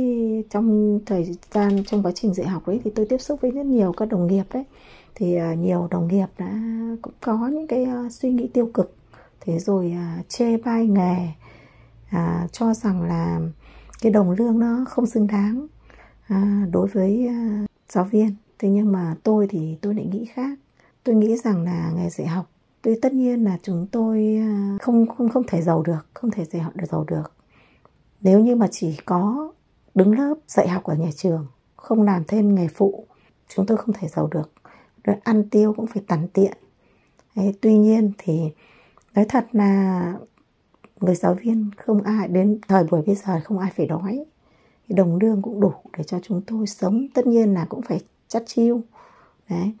trong 0.49 0.99
thời 1.05 1.35
gian 1.51 1.83
trong 1.83 2.03
quá 2.03 2.11
trình 2.15 2.33
dạy 2.33 2.47
học 2.47 2.67
đấy 2.67 2.81
thì 2.83 2.91
tôi 2.95 3.05
tiếp 3.05 3.17
xúc 3.17 3.41
với 3.41 3.51
rất 3.51 3.65
nhiều 3.65 3.91
các 3.91 4.05
đồng 4.05 4.27
nghiệp 4.27 4.43
đấy. 4.53 4.63
Thì 5.15 5.37
uh, 5.37 5.57
nhiều 5.57 5.87
đồng 5.91 6.07
nghiệp 6.07 6.27
đã 6.37 6.51
cũng 7.01 7.13
có 7.21 7.47
những 7.47 7.67
cái 7.67 7.87
uh, 8.05 8.11
suy 8.11 8.29
nghĩ 8.29 8.47
tiêu 8.47 8.69
cực. 8.73 8.95
Thế 9.41 9.59
rồi 9.59 9.95
uh, 10.19 10.29
chê 10.29 10.57
bai 10.57 10.87
nghề. 10.87 11.27
Uh, 12.15 12.51
cho 12.51 12.73
rằng 12.73 13.03
là 13.03 13.39
cái 14.01 14.11
đồng 14.11 14.31
lương 14.31 14.59
nó 14.59 14.85
không 14.89 15.05
xứng 15.05 15.27
đáng 15.27 15.67
uh, 16.33 16.71
đối 16.71 16.87
với 16.87 17.29
uh, 17.29 17.69
giáo 17.89 18.03
viên 18.03 18.35
thế 18.59 18.69
nhưng 18.69 18.91
mà 18.91 19.15
tôi 19.23 19.47
thì 19.49 19.77
tôi 19.81 19.95
lại 19.95 20.05
nghĩ 20.05 20.25
khác. 20.25 20.59
Tôi 21.03 21.15
nghĩ 21.15 21.37
rằng 21.37 21.63
là 21.63 21.91
nghề 21.95 22.09
dạy 22.09 22.27
học 22.27 22.45
tuy 22.85 22.95
tất 23.01 23.13
nhiên 23.13 23.43
là 23.43 23.57
chúng 23.63 23.87
tôi 23.91 24.35
à, 24.41 24.77
không 24.81 25.07
không 25.07 25.29
không 25.29 25.43
thể 25.47 25.61
giàu 25.61 25.83
được 25.83 26.05
không 26.13 26.31
thể 26.31 26.45
dạy 26.45 26.61
học 26.61 26.75
được 26.75 26.85
giàu 26.91 27.03
được. 27.07 27.31
Nếu 28.21 28.39
như 28.39 28.55
mà 28.55 28.67
chỉ 28.71 28.97
có 29.05 29.53
đứng 29.95 30.19
lớp 30.19 30.35
dạy 30.47 30.67
học 30.67 30.83
ở 30.83 30.95
nhà 30.95 31.09
trường 31.15 31.47
không 31.75 32.03
làm 32.03 32.23
thêm 32.27 32.55
nghề 32.55 32.67
phụ 32.67 33.05
chúng 33.47 33.65
tôi 33.65 33.77
không 33.77 33.93
thể 33.93 34.07
giàu 34.07 34.27
được. 34.27 34.51
Rồi 35.03 35.15
ăn 35.23 35.49
tiêu 35.49 35.73
cũng 35.73 35.87
phải 35.87 36.03
tằn 36.07 36.27
tiện. 36.27 36.57
Đấy, 37.35 37.53
tuy 37.61 37.77
nhiên 37.77 38.11
thì 38.17 38.41
nói 39.15 39.25
thật 39.29 39.47
là 39.51 40.13
người 41.01 41.15
giáo 41.15 41.33
viên 41.33 41.69
không 41.77 42.01
ai 42.01 42.27
đến 42.27 42.59
thời 42.67 42.83
buổi 42.83 43.01
bây 43.01 43.15
giờ 43.15 43.39
không 43.43 43.59
ai 43.59 43.71
phải 43.75 43.85
đói. 43.85 44.25
Đồng 44.89 45.17
lương 45.17 45.41
cũng 45.41 45.59
đủ 45.59 45.73
để 45.97 46.03
cho 46.03 46.19
chúng 46.23 46.41
tôi 46.47 46.67
sống 46.67 47.07
tất 47.13 47.27
nhiên 47.27 47.53
là 47.53 47.65
cũng 47.69 47.81
phải 47.81 47.99
chất 48.27 48.43
chiêu. 48.47 48.81
Đấy. 49.49 49.73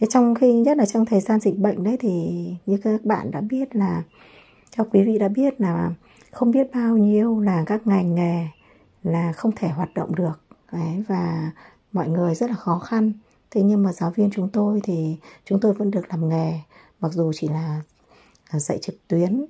Thế 0.00 0.06
trong 0.10 0.34
khi, 0.34 0.52
nhất 0.52 0.76
là 0.76 0.86
trong 0.86 1.06
thời 1.06 1.20
gian 1.20 1.40
dịch 1.40 1.58
bệnh 1.58 1.84
đấy 1.84 1.96
thì 2.00 2.44
như 2.66 2.76
các 2.82 3.04
bạn 3.04 3.30
đã 3.30 3.40
biết 3.40 3.76
là 3.76 4.02
cho 4.70 4.84
quý 4.84 5.02
vị 5.02 5.18
đã 5.18 5.28
biết 5.28 5.60
là 5.60 5.90
không 6.30 6.50
biết 6.50 6.66
bao 6.74 6.96
nhiêu 6.96 7.40
là 7.40 7.64
các 7.66 7.86
ngành 7.86 8.14
nghề 8.14 8.46
là 9.02 9.32
không 9.32 9.52
thể 9.56 9.68
hoạt 9.68 9.94
động 9.94 10.14
được. 10.14 10.40
Đấy, 10.72 11.04
và 11.08 11.50
mọi 11.92 12.08
người 12.08 12.34
rất 12.34 12.50
là 12.50 12.56
khó 12.56 12.78
khăn. 12.78 13.12
Thế 13.50 13.62
nhưng 13.62 13.82
mà 13.82 13.92
giáo 13.92 14.10
viên 14.10 14.30
chúng 14.30 14.48
tôi 14.48 14.80
thì, 14.84 15.16
chúng 15.44 15.60
tôi 15.60 15.72
vẫn 15.72 15.90
được 15.90 16.08
làm 16.08 16.28
nghề, 16.28 16.52
mặc 17.00 17.12
dù 17.12 17.32
chỉ 17.34 17.48
là 17.48 17.80
dạy 18.52 18.78
trực 18.82 19.08
tuyến. 19.08 19.44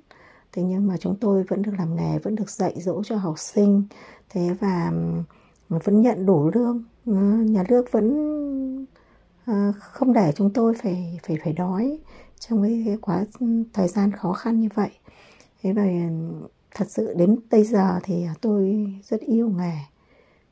Thế 0.52 0.62
nhưng 0.62 0.86
mà 0.86 0.96
chúng 0.96 1.16
tôi 1.20 1.42
vẫn 1.42 1.62
được 1.62 1.72
làm 1.78 1.96
nghề, 1.96 2.18
vẫn 2.18 2.34
được 2.34 2.50
dạy 2.50 2.74
dỗ 2.76 3.02
cho 3.02 3.16
học 3.16 3.38
sinh. 3.38 3.84
Thế 4.28 4.56
và 4.60 4.92
vẫn 5.84 6.02
nhận 6.02 6.26
đủ 6.26 6.50
lương. 6.54 6.82
Ừ, 7.06 7.12
nhà 7.46 7.64
nước 7.68 7.92
vẫn 7.92 8.86
à, 9.44 9.72
không 9.80 10.12
để 10.12 10.32
chúng 10.36 10.50
tôi 10.50 10.74
phải 10.74 11.20
phải 11.26 11.38
phải 11.44 11.52
đói 11.52 11.98
trong 12.38 12.62
cái 12.62 12.98
quá 13.00 13.24
thời 13.72 13.88
gian 13.88 14.12
khó 14.12 14.32
khăn 14.32 14.60
như 14.60 14.68
vậy. 14.74 14.90
Thế 15.62 15.72
và 15.72 15.84
thật 16.74 16.90
sự 16.90 17.14
đến 17.14 17.36
bây 17.50 17.64
giờ 17.64 18.00
thì 18.02 18.26
tôi 18.40 18.92
rất 19.04 19.20
yêu 19.20 19.48
nghề. 19.48 19.74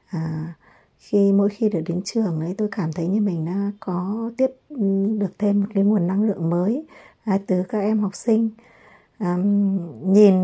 À, 0.07 0.55
khi 0.99 1.33
mỗi 1.33 1.49
khi 1.49 1.69
được 1.69 1.81
đến 1.87 2.03
trường 2.05 2.41
ấy 2.41 2.55
tôi 2.59 2.69
cảm 2.73 2.93
thấy 2.93 3.07
như 3.07 3.21
mình 3.21 3.45
đã 3.45 3.73
có 3.81 4.31
tiếp 4.37 4.51
ừ, 4.69 5.07
được 5.19 5.39
thêm 5.39 5.61
một 5.61 5.67
cái 5.75 5.85
nguồn 5.85 6.07
năng 6.07 6.23
lượng 6.23 6.51
mới 6.51 6.87
à, 7.25 7.39
từ 7.47 7.63
các 7.69 7.81
em 7.81 8.01
học 8.01 8.15
sinh. 8.15 8.51
À, 9.19 9.37
nhìn 10.05 10.35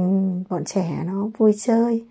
bọn 0.49 0.65
trẻ 0.65 1.03
nó 1.07 1.29
vui 1.39 1.53
chơi 1.59 2.05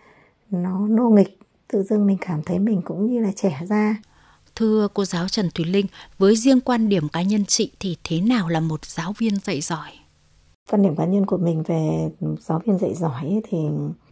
nó 0.51 0.87
nô 0.87 1.09
nghịch 1.09 1.39
tự 1.75 1.83
dưng 1.83 2.07
mình 2.07 2.17
cảm 2.21 2.41
thấy 2.43 2.59
mình 2.59 2.81
cũng 2.85 3.07
như 3.07 3.19
là 3.19 3.31
trẻ 3.35 3.59
ra. 3.69 4.01
Thưa 4.55 4.87
cô 4.93 5.05
giáo 5.05 5.27
Trần 5.27 5.49
Thùy 5.55 5.65
Linh, 5.65 5.85
với 6.17 6.35
riêng 6.35 6.61
quan 6.61 6.89
điểm 6.89 7.09
cá 7.09 7.21
nhân 7.21 7.45
chị 7.45 7.71
thì 7.79 7.97
thế 8.03 8.21
nào 8.21 8.49
là 8.49 8.59
một 8.59 8.85
giáo 8.85 9.13
viên 9.17 9.39
dạy 9.39 9.61
giỏi? 9.61 9.89
Quan 10.71 10.81
điểm 10.81 10.95
cá 10.95 11.05
nhân 11.05 11.25
của 11.25 11.37
mình 11.37 11.63
về 11.63 12.09
giáo 12.39 12.61
viên 12.65 12.77
dạy 12.77 12.93
giỏi 12.93 13.41
thì 13.49 13.57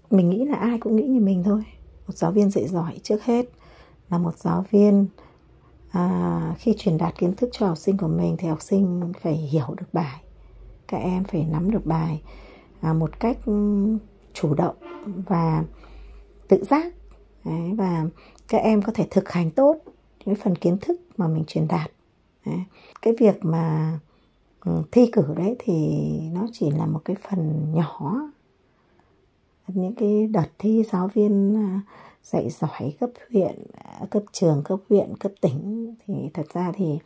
mình 0.10 0.30
nghĩ 0.30 0.45
là 0.45 0.56
ai 0.56 0.78
cũng 0.80 0.95
nghĩ 0.95 1.04
như 1.04 1.19
mình 1.19 1.43
thôi. 1.43 1.63
Một 2.08 2.17
giáo 2.17 2.32
viên 2.32 2.49
dạy 2.49 2.67
giỏi 2.67 2.99
trước 3.04 3.23
hết 3.23 3.45
là 4.10 4.17
một 4.17 4.38
giáo 4.38 4.65
viên 4.71 5.08
à, 5.91 6.56
khi 6.60 6.76
truyền 6.78 6.97
đạt 6.97 7.17
kiến 7.17 7.36
thức 7.36 7.49
cho 7.52 7.67
học 7.67 7.78
sinh 7.78 7.97
của 7.97 8.08
mình 8.08 8.36
thì 8.39 8.47
học 8.47 8.62
sinh 8.62 9.13
phải 9.21 9.34
hiểu 9.34 9.76
được 9.78 9.93
bài. 9.93 10.21
Các 10.88 10.97
em 10.97 11.23
phải 11.23 11.43
nắm 11.52 11.71
được 11.71 11.86
bài 11.86 12.21
à, 12.82 12.93
một 12.93 13.19
cách 13.19 13.38
chủ 14.34 14.54
động 14.54 14.76
và 15.28 15.63
tự 16.47 16.63
giác 16.63 16.93
Đấy, 17.46 17.74
và 17.78 18.06
các 18.48 18.58
em 18.58 18.82
có 18.82 18.92
thể 18.96 19.08
thực 19.12 19.30
hành 19.30 19.52
tốt 19.52 19.78
những 20.26 20.36
phần 20.36 20.56
kiến 20.56 20.78
thức 20.82 21.02
mà 21.18 21.28
mình 21.28 21.44
truyền 21.48 21.68
đạt 21.68 21.92
đấy. 22.46 22.60
cái 23.02 23.14
việc 23.20 23.46
mà 23.46 24.00
ừ, 24.66 24.82
thi 24.92 25.10
cử 25.12 25.24
đấy 25.38 25.56
thì 25.60 25.74
nó 26.34 26.48
chỉ 26.54 26.72
là 26.72 26.86
một 26.86 27.02
cái 27.06 27.16
phần 27.30 27.72
nhỏ 27.74 28.16
những 29.68 29.96
cái 29.96 30.28
đợt 30.28 30.48
thi 30.60 30.84
giáo 30.92 31.08
viên 31.14 31.56
à, 31.56 31.82
dạy 32.24 32.50
giỏi 32.50 32.94
cấp 33.00 33.10
huyện 33.32 33.64
à, 33.74 34.06
cấp 34.12 34.24
trường 34.32 34.62
cấp 34.64 34.80
huyện 34.90 35.18
cấp 35.18 35.32
tỉnh 35.42 35.96
thì 36.06 36.14
thật 36.34 36.46
ra 36.54 36.72
thì 36.76 37.00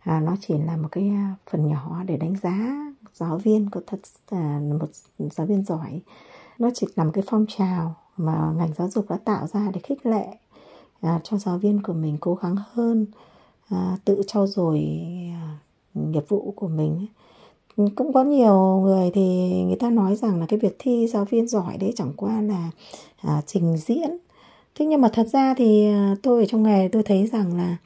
à, 0.00 0.20
nó 0.20 0.36
chỉ 0.40 0.58
là 0.58 0.76
một 0.76 0.88
cái 0.90 1.08
à, 1.08 1.34
phần 1.50 1.68
nhỏ 1.68 2.02
để 2.06 2.16
đánh 2.16 2.36
giá 2.42 2.56
giáo 3.14 3.38
viên 3.38 3.70
có 3.70 3.80
thật 3.86 4.00
là 4.30 4.60
một 4.80 4.88
giáo 5.18 5.46
viên 5.46 5.64
giỏi 5.64 6.00
nó 6.58 6.70
chỉ 6.74 6.86
là 6.96 7.04
một 7.04 7.10
cái 7.14 7.24
phong 7.26 7.46
trào 7.48 7.96
mà 8.16 8.52
ngành 8.58 8.70
giáo 8.76 8.88
dục 8.88 9.10
đã 9.10 9.18
tạo 9.24 9.46
ra 9.46 9.70
để 9.74 9.80
khích 9.80 10.06
lệ 10.06 10.26
à, 11.00 11.20
cho 11.24 11.38
giáo 11.38 11.58
viên 11.58 11.82
của 11.82 11.92
mình 11.92 12.16
cố 12.20 12.34
gắng 12.34 12.56
hơn 12.72 13.06
à, 13.68 13.96
tự 14.04 14.22
trau 14.26 14.46
dồi 14.46 15.00
à, 15.32 15.58
nghiệp 15.94 16.24
vụ 16.28 16.52
của 16.56 16.68
mình 16.68 17.06
cũng 17.76 18.12
có 18.12 18.24
nhiều 18.24 18.80
người 18.84 19.10
thì 19.14 19.50
người 19.66 19.76
ta 19.76 19.90
nói 19.90 20.16
rằng 20.16 20.40
là 20.40 20.46
cái 20.46 20.58
việc 20.58 20.76
thi 20.78 21.06
giáo 21.06 21.24
viên 21.24 21.48
giỏi 21.48 21.76
đấy 21.78 21.92
chẳng 21.96 22.12
qua 22.16 22.40
là 22.40 22.70
à, 23.22 23.42
trình 23.46 23.76
diễn. 23.76 24.10
Thế 24.74 24.86
nhưng 24.86 25.00
mà 25.00 25.08
thật 25.12 25.28
ra 25.32 25.54
thì 25.54 25.86
à, 25.86 26.16
tôi 26.22 26.42
ở 26.42 26.46
trong 26.46 26.62
nghề 26.62 26.88
tôi 26.92 27.02
thấy 27.02 27.26
rằng 27.26 27.56
là 27.56 27.76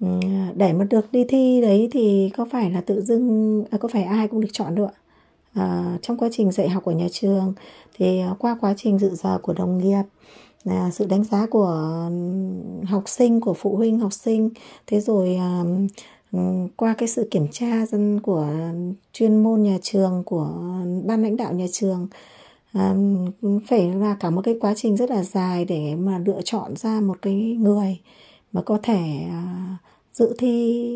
ừ, 0.00 0.06
để 0.54 0.72
mà 0.72 0.84
được 0.84 1.12
đi 1.12 1.24
thi 1.28 1.60
đấy 1.60 1.88
thì 1.92 2.30
có 2.36 2.46
phải 2.50 2.70
là 2.70 2.80
tự 2.80 3.00
dưng 3.00 3.64
à, 3.70 3.78
có 3.78 3.88
phải 3.88 4.02
ai 4.04 4.28
cũng 4.28 4.40
được 4.40 4.48
chọn 4.52 4.74
được 4.74 4.90
à, 5.54 5.98
trong 6.02 6.16
quá 6.16 6.28
trình 6.32 6.52
dạy 6.52 6.68
học 6.68 6.84
của 6.84 6.90
nhà 6.90 7.06
trường 7.12 7.54
thì 7.94 8.20
à, 8.20 8.34
qua 8.38 8.56
quá 8.60 8.74
trình 8.76 8.98
dự 8.98 9.10
giờ 9.14 9.38
của 9.42 9.52
đồng 9.52 9.78
nghiệp 9.78 10.02
là 10.64 10.90
sự 10.90 11.06
đánh 11.06 11.24
giá 11.24 11.46
của 11.46 12.08
học 12.86 13.02
sinh 13.06 13.40
của 13.40 13.54
phụ 13.54 13.76
huynh 13.76 13.98
học 13.98 14.12
sinh 14.12 14.50
thế 14.86 15.00
rồi 15.00 15.36
à, 15.36 15.64
qua 16.76 16.94
cái 16.98 17.08
sự 17.08 17.28
kiểm 17.30 17.48
tra 17.52 17.86
dân 17.86 18.20
của 18.20 18.48
chuyên 19.12 19.42
môn 19.42 19.62
nhà 19.62 19.78
trường 19.82 20.22
của 20.26 20.48
ban 21.04 21.22
lãnh 21.22 21.36
đạo 21.36 21.52
nhà 21.52 21.66
trường 21.72 22.08
à, 22.72 22.94
phải 23.66 23.94
là 23.94 24.16
cả 24.20 24.30
một 24.30 24.42
cái 24.44 24.54
quá 24.60 24.74
trình 24.76 24.96
rất 24.96 25.10
là 25.10 25.22
dài 25.22 25.64
để 25.64 25.94
mà 25.94 26.18
lựa 26.18 26.40
chọn 26.44 26.76
ra 26.76 27.00
một 27.00 27.16
cái 27.22 27.34
người 27.60 28.00
mà 28.52 28.62
có 28.62 28.78
thể 28.82 29.26
à, 29.30 29.76
dự 30.12 30.34
thi 30.38 30.90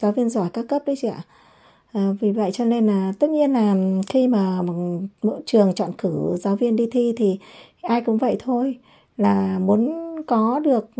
giáo 0.00 0.12
viên 0.12 0.30
giỏi 0.30 0.50
các 0.52 0.64
cấp 0.68 0.82
đấy 0.86 0.96
chị 1.00 1.08
ạ 1.08 1.22
à, 1.94 2.12
vì 2.20 2.30
vậy 2.30 2.50
cho 2.52 2.64
nên 2.64 2.86
là 2.86 3.12
tất 3.18 3.30
nhiên 3.30 3.52
là 3.52 3.76
khi 4.06 4.28
mà 4.28 4.62
mỗi 5.22 5.42
trường 5.46 5.74
chọn 5.74 5.92
cử 5.98 6.36
giáo 6.40 6.56
viên 6.56 6.76
đi 6.76 6.88
thi 6.92 7.12
thì 7.16 7.38
ai 7.82 8.00
cũng 8.00 8.18
vậy 8.18 8.36
thôi 8.38 8.78
là 9.16 9.58
muốn 9.58 9.92
có 10.26 10.60
được 10.64 10.90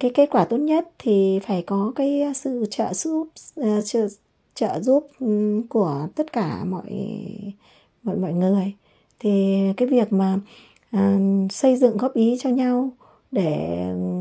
cái 0.00 0.10
kết 0.14 0.28
quả 0.30 0.44
tốt 0.44 0.56
nhất 0.56 0.88
thì 0.98 1.40
phải 1.46 1.62
có 1.62 1.92
cái 1.96 2.22
sự 2.34 2.66
trợ 2.70 2.94
giúp 2.94 3.28
ờ, 3.56 3.82
trợ, 3.82 4.08
trợ 4.54 4.80
giúp 4.80 5.08
của 5.68 6.08
tất 6.14 6.32
cả 6.32 6.64
mọi 6.64 6.90
mọi 8.02 8.16
mọi 8.16 8.32
người. 8.32 8.72
Thì 9.20 9.58
cái 9.76 9.88
việc 9.88 10.12
mà 10.12 10.38
à, 10.90 11.18
xây 11.50 11.76
dựng 11.76 11.96
góp 11.96 12.14
ý 12.14 12.36
cho 12.40 12.50
nhau 12.50 12.90
để 13.30 13.78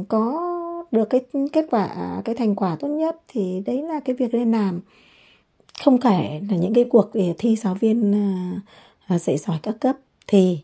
có 0.07 0.54
được 0.91 1.09
cái 1.09 1.21
kết 1.53 1.65
quả 1.71 1.95
cái 2.25 2.35
thành 2.35 2.55
quả 2.55 2.77
tốt 2.79 2.87
nhất 2.87 3.21
thì 3.27 3.61
đấy 3.65 3.81
là 3.81 3.99
cái 3.99 4.15
việc 4.15 4.33
nên 4.33 4.51
làm. 4.51 4.81
Không 5.83 5.99
kể 5.99 6.41
là 6.49 6.57
những 6.57 6.73
cái 6.73 6.85
cuộc 6.89 7.13
ờ, 7.13 7.21
thi 7.37 7.55
giáo 7.55 7.75
viên 7.75 8.13
à, 9.07 9.19
dạy 9.19 9.37
giỏi 9.37 9.57
các 9.63 9.75
cấp 9.79 9.95
thì 10.27 10.59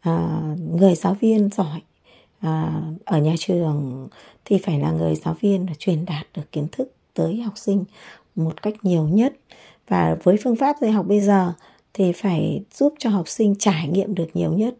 à, 0.00 0.40
người 0.78 0.94
giáo 0.94 1.16
viên 1.20 1.48
giỏi 1.52 1.80
à, 2.40 2.82
ở 3.04 3.18
nhà 3.18 3.34
trường 3.38 4.08
thì 4.44 4.58
phải 4.58 4.80
là 4.80 4.90
người 4.90 5.14
giáo 5.14 5.36
viên 5.40 5.66
truyền 5.78 6.04
đạt 6.04 6.26
được 6.34 6.52
kiến 6.52 6.66
thức 6.72 6.92
tới 7.14 7.40
học 7.40 7.58
sinh 7.58 7.84
một 8.34 8.62
cách 8.62 8.74
nhiều 8.82 9.08
nhất. 9.08 9.36
Và 9.88 10.16
với 10.22 10.36
phương 10.44 10.56
pháp 10.56 10.76
dạy 10.80 10.92
học 10.92 11.06
bây 11.06 11.20
giờ 11.20 11.52
thì 11.94 12.12
phải 12.12 12.62
giúp 12.74 12.94
cho 12.98 13.10
học 13.10 13.28
sinh 13.28 13.54
trải 13.58 13.88
nghiệm 13.88 14.14
được 14.14 14.28
nhiều 14.34 14.52
nhất. 14.52 14.74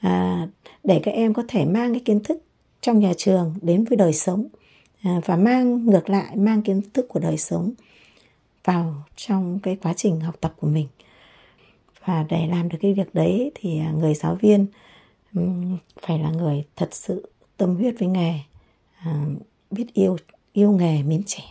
À, 0.00 0.48
để 0.84 1.00
các 1.02 1.10
em 1.10 1.34
có 1.34 1.42
thể 1.48 1.64
mang 1.64 1.92
cái 1.92 2.00
kiến 2.04 2.20
thức 2.20 2.43
trong 2.84 3.00
nhà 3.00 3.12
trường 3.16 3.54
đến 3.62 3.84
với 3.84 3.96
đời 3.96 4.12
sống 4.12 4.46
à, 5.02 5.20
và 5.24 5.36
mang 5.36 5.86
ngược 5.86 6.10
lại 6.10 6.36
mang 6.36 6.62
kiến 6.62 6.80
thức 6.94 7.06
của 7.08 7.20
đời 7.20 7.38
sống 7.38 7.72
vào 8.64 9.04
trong 9.16 9.58
cái 9.62 9.76
quá 9.82 9.94
trình 9.96 10.20
học 10.20 10.34
tập 10.40 10.54
của 10.60 10.66
mình. 10.66 10.86
Và 12.04 12.24
để 12.28 12.46
làm 12.46 12.68
được 12.68 12.78
cái 12.80 12.94
việc 12.94 13.14
đấy 13.14 13.52
thì 13.54 13.80
người 13.98 14.14
giáo 14.14 14.34
viên 14.34 14.66
phải 16.00 16.18
là 16.18 16.30
người 16.30 16.64
thật 16.76 16.88
sự 16.92 17.28
tâm 17.56 17.76
huyết 17.76 17.94
với 17.98 18.08
nghề 18.08 18.34
à, 18.98 19.24
biết 19.70 19.86
yêu 19.94 20.16
yêu 20.52 20.72
nghề 20.72 21.02
mến 21.02 21.22
trẻ. 21.26 21.44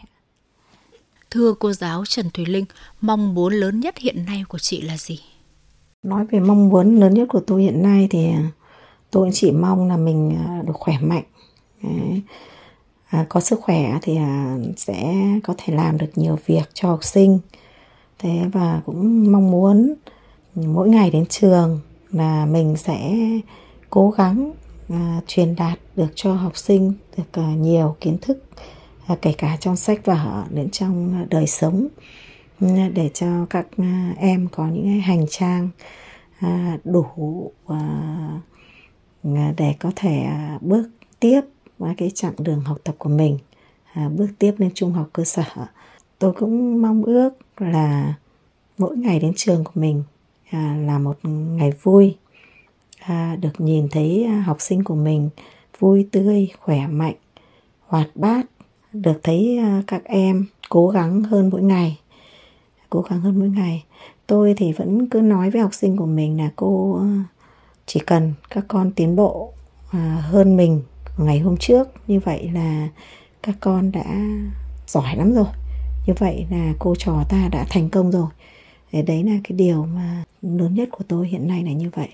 Thưa 1.32 1.54
cô 1.60 1.74
giáo 1.74 2.04
Trần 2.06 2.30
Thùy 2.30 2.46
Linh 2.46 2.66
mong 3.02 3.36
muốn 3.36 3.54
lớn 3.54 3.80
nhất 3.80 3.98
hiện 3.98 4.26
nay 4.26 4.44
của 4.50 4.60
chị 4.60 4.82
là 4.82 4.98
gì? 4.98 5.20
Nói 6.04 6.26
về 6.26 6.40
mong 6.40 6.70
muốn 6.70 7.00
lớn 7.00 7.14
nhất 7.14 7.26
của 7.30 7.42
tôi 7.48 7.64
hiện 7.64 7.84
nay 7.84 8.08
thì 8.12 8.30
tôi 9.14 9.30
chỉ 9.34 9.52
mong 9.52 9.88
là 9.88 9.98
mình 9.98 10.38
à, 10.48 10.62
được 10.66 10.74
khỏe 10.74 10.98
mạnh. 11.02 11.24
À, 13.10 13.26
có 13.30 13.40
sức 13.40 13.60
khỏe 13.62 14.00
thì 14.02 14.18
à, 14.18 14.58
sẽ 14.78 15.16
có 15.44 15.54
thể 15.58 15.74
làm 15.74 15.98
được 15.98 16.10
nhiều 16.16 16.40
việc 16.46 16.70
cho 16.74 16.90
học 16.90 17.04
sinh. 17.04 17.40
Thế 18.20 18.46
và 18.54 18.82
cũng 18.86 19.32
mong 19.32 19.52
muốn 19.52 19.94
mỗi 20.56 20.90
ngày 20.90 21.12
đến 21.12 21.26
trường 21.26 21.80
là 22.12 22.46
mình 22.46 22.76
sẽ 22.78 23.16
cố 23.90 24.10
gắng 24.10 24.52
à, 24.90 25.22
truyền 25.28 25.56
đạt 25.56 25.80
được 25.96 26.12
cho 26.16 26.34
học 26.34 26.58
sinh 26.58 26.94
được 27.18 27.24
à, 27.32 27.56
nhiều 27.58 27.96
kiến 28.02 28.18
thức 28.22 28.44
à, 29.08 29.16
kể 29.22 29.34
cả 29.38 29.58
trong 29.60 29.76
sách 29.76 30.06
vở 30.06 30.44
đến 30.50 30.70
trong 30.70 31.26
đời 31.30 31.48
sống 31.48 31.88
để 32.94 33.10
cho 33.14 33.46
các 33.50 33.68
à, 33.78 34.14
em 34.18 34.48
có 34.52 34.68
những 34.68 35.02
hành 35.02 35.26
trang 35.30 35.70
à, 36.40 36.78
đủ 36.84 37.52
à, 37.68 37.80
Ờ, 39.24 39.30
để 39.58 39.76
có 39.80 39.92
thể 39.96 40.22
à, 40.22 40.58
bước 40.62 40.90
tiếp 41.20 41.42
qua 41.80 41.94
cái 41.98 42.12
chặng 42.16 42.34
đường 42.38 42.60
học 42.60 42.78
tập 42.84 42.96
của 42.98 43.10
mình 43.10 43.38
à, 43.94 44.10
bước 44.18 44.28
tiếp 44.40 44.54
lên 44.58 44.72
trung 44.74 44.94
học 44.94 45.10
cơ 45.14 45.24
sở. 45.24 45.44
Tôi 46.20 46.34
cũng 46.34 46.82
mong 46.82 47.04
ước 47.04 47.30
là 47.58 48.14
mỗi 48.78 48.98
ngày 48.98 49.20
đến 49.20 49.34
trường 49.36 49.64
của 49.64 49.72
mình 49.76 50.04
à, 50.50 50.78
là 50.86 51.00
một 51.00 51.18
ngày 51.24 51.72
vui 51.82 52.16
được 53.40 53.54
nhìn 53.58 53.88
thấy 53.92 54.28
học 54.28 54.58
sinh 54.60 54.84
của 54.84 54.96
mình 54.96 55.30
vui 55.80 56.08
tươi, 56.12 56.52
khỏe 56.60 56.88
mạnh, 56.88 57.16
hoạt 57.88 58.10
bát, 58.16 58.46
được 58.94 59.20
thấy 59.24 59.60
các 59.88 60.04
em 60.04 60.46
cố 60.70 60.90
gắng 60.90 61.24
hơn 61.24 61.50
mỗi 61.50 61.62
ngày. 61.62 62.00
Cố 62.90 63.02
gắng 63.02 63.22
hơn 63.22 63.40
mỗi 63.40 63.50
ngày. 63.50 63.84
Tôi 64.28 64.54
thì 64.58 64.74
vẫn 64.74 65.10
cứ 65.10 65.22
nói 65.22 65.50
với 65.50 65.62
học 65.62 65.74
sinh 65.74 65.98
của 65.98 66.06
mình 66.06 66.38
là 66.38 66.50
cô 66.56 67.02
chỉ 67.86 68.00
cần 68.00 68.34
các 68.50 68.66
con 68.68 68.92
tiến 68.92 69.16
bộ 69.16 69.54
à, 69.92 70.24
hơn 70.30 70.58
mình 70.58 70.84
ngày 71.18 71.40
hôm 71.40 71.58
trước 71.58 71.88
như 72.08 72.20
vậy 72.20 72.50
là 72.54 72.88
các 73.44 73.56
con 73.60 73.92
đã 73.92 74.06
giỏi 74.88 75.16
lắm 75.16 75.34
rồi. 75.34 75.48
Như 76.08 76.14
vậy 76.20 76.46
là 76.52 76.74
cô 76.80 76.96
trò 76.96 77.24
ta 77.30 77.48
đã 77.52 77.66
thành 77.70 77.90
công 77.90 78.12
rồi. 78.12 78.28
Đấy 78.92 79.24
là 79.24 79.34
cái 79.44 79.58
điều 79.58 79.86
mà 79.86 80.24
lớn 80.42 80.76
nhất 80.76 80.90
của 80.92 81.04
tôi 81.08 81.28
hiện 81.28 81.48
nay 81.48 81.64
là 81.64 81.72
như 81.72 81.90
vậy. 81.96 82.10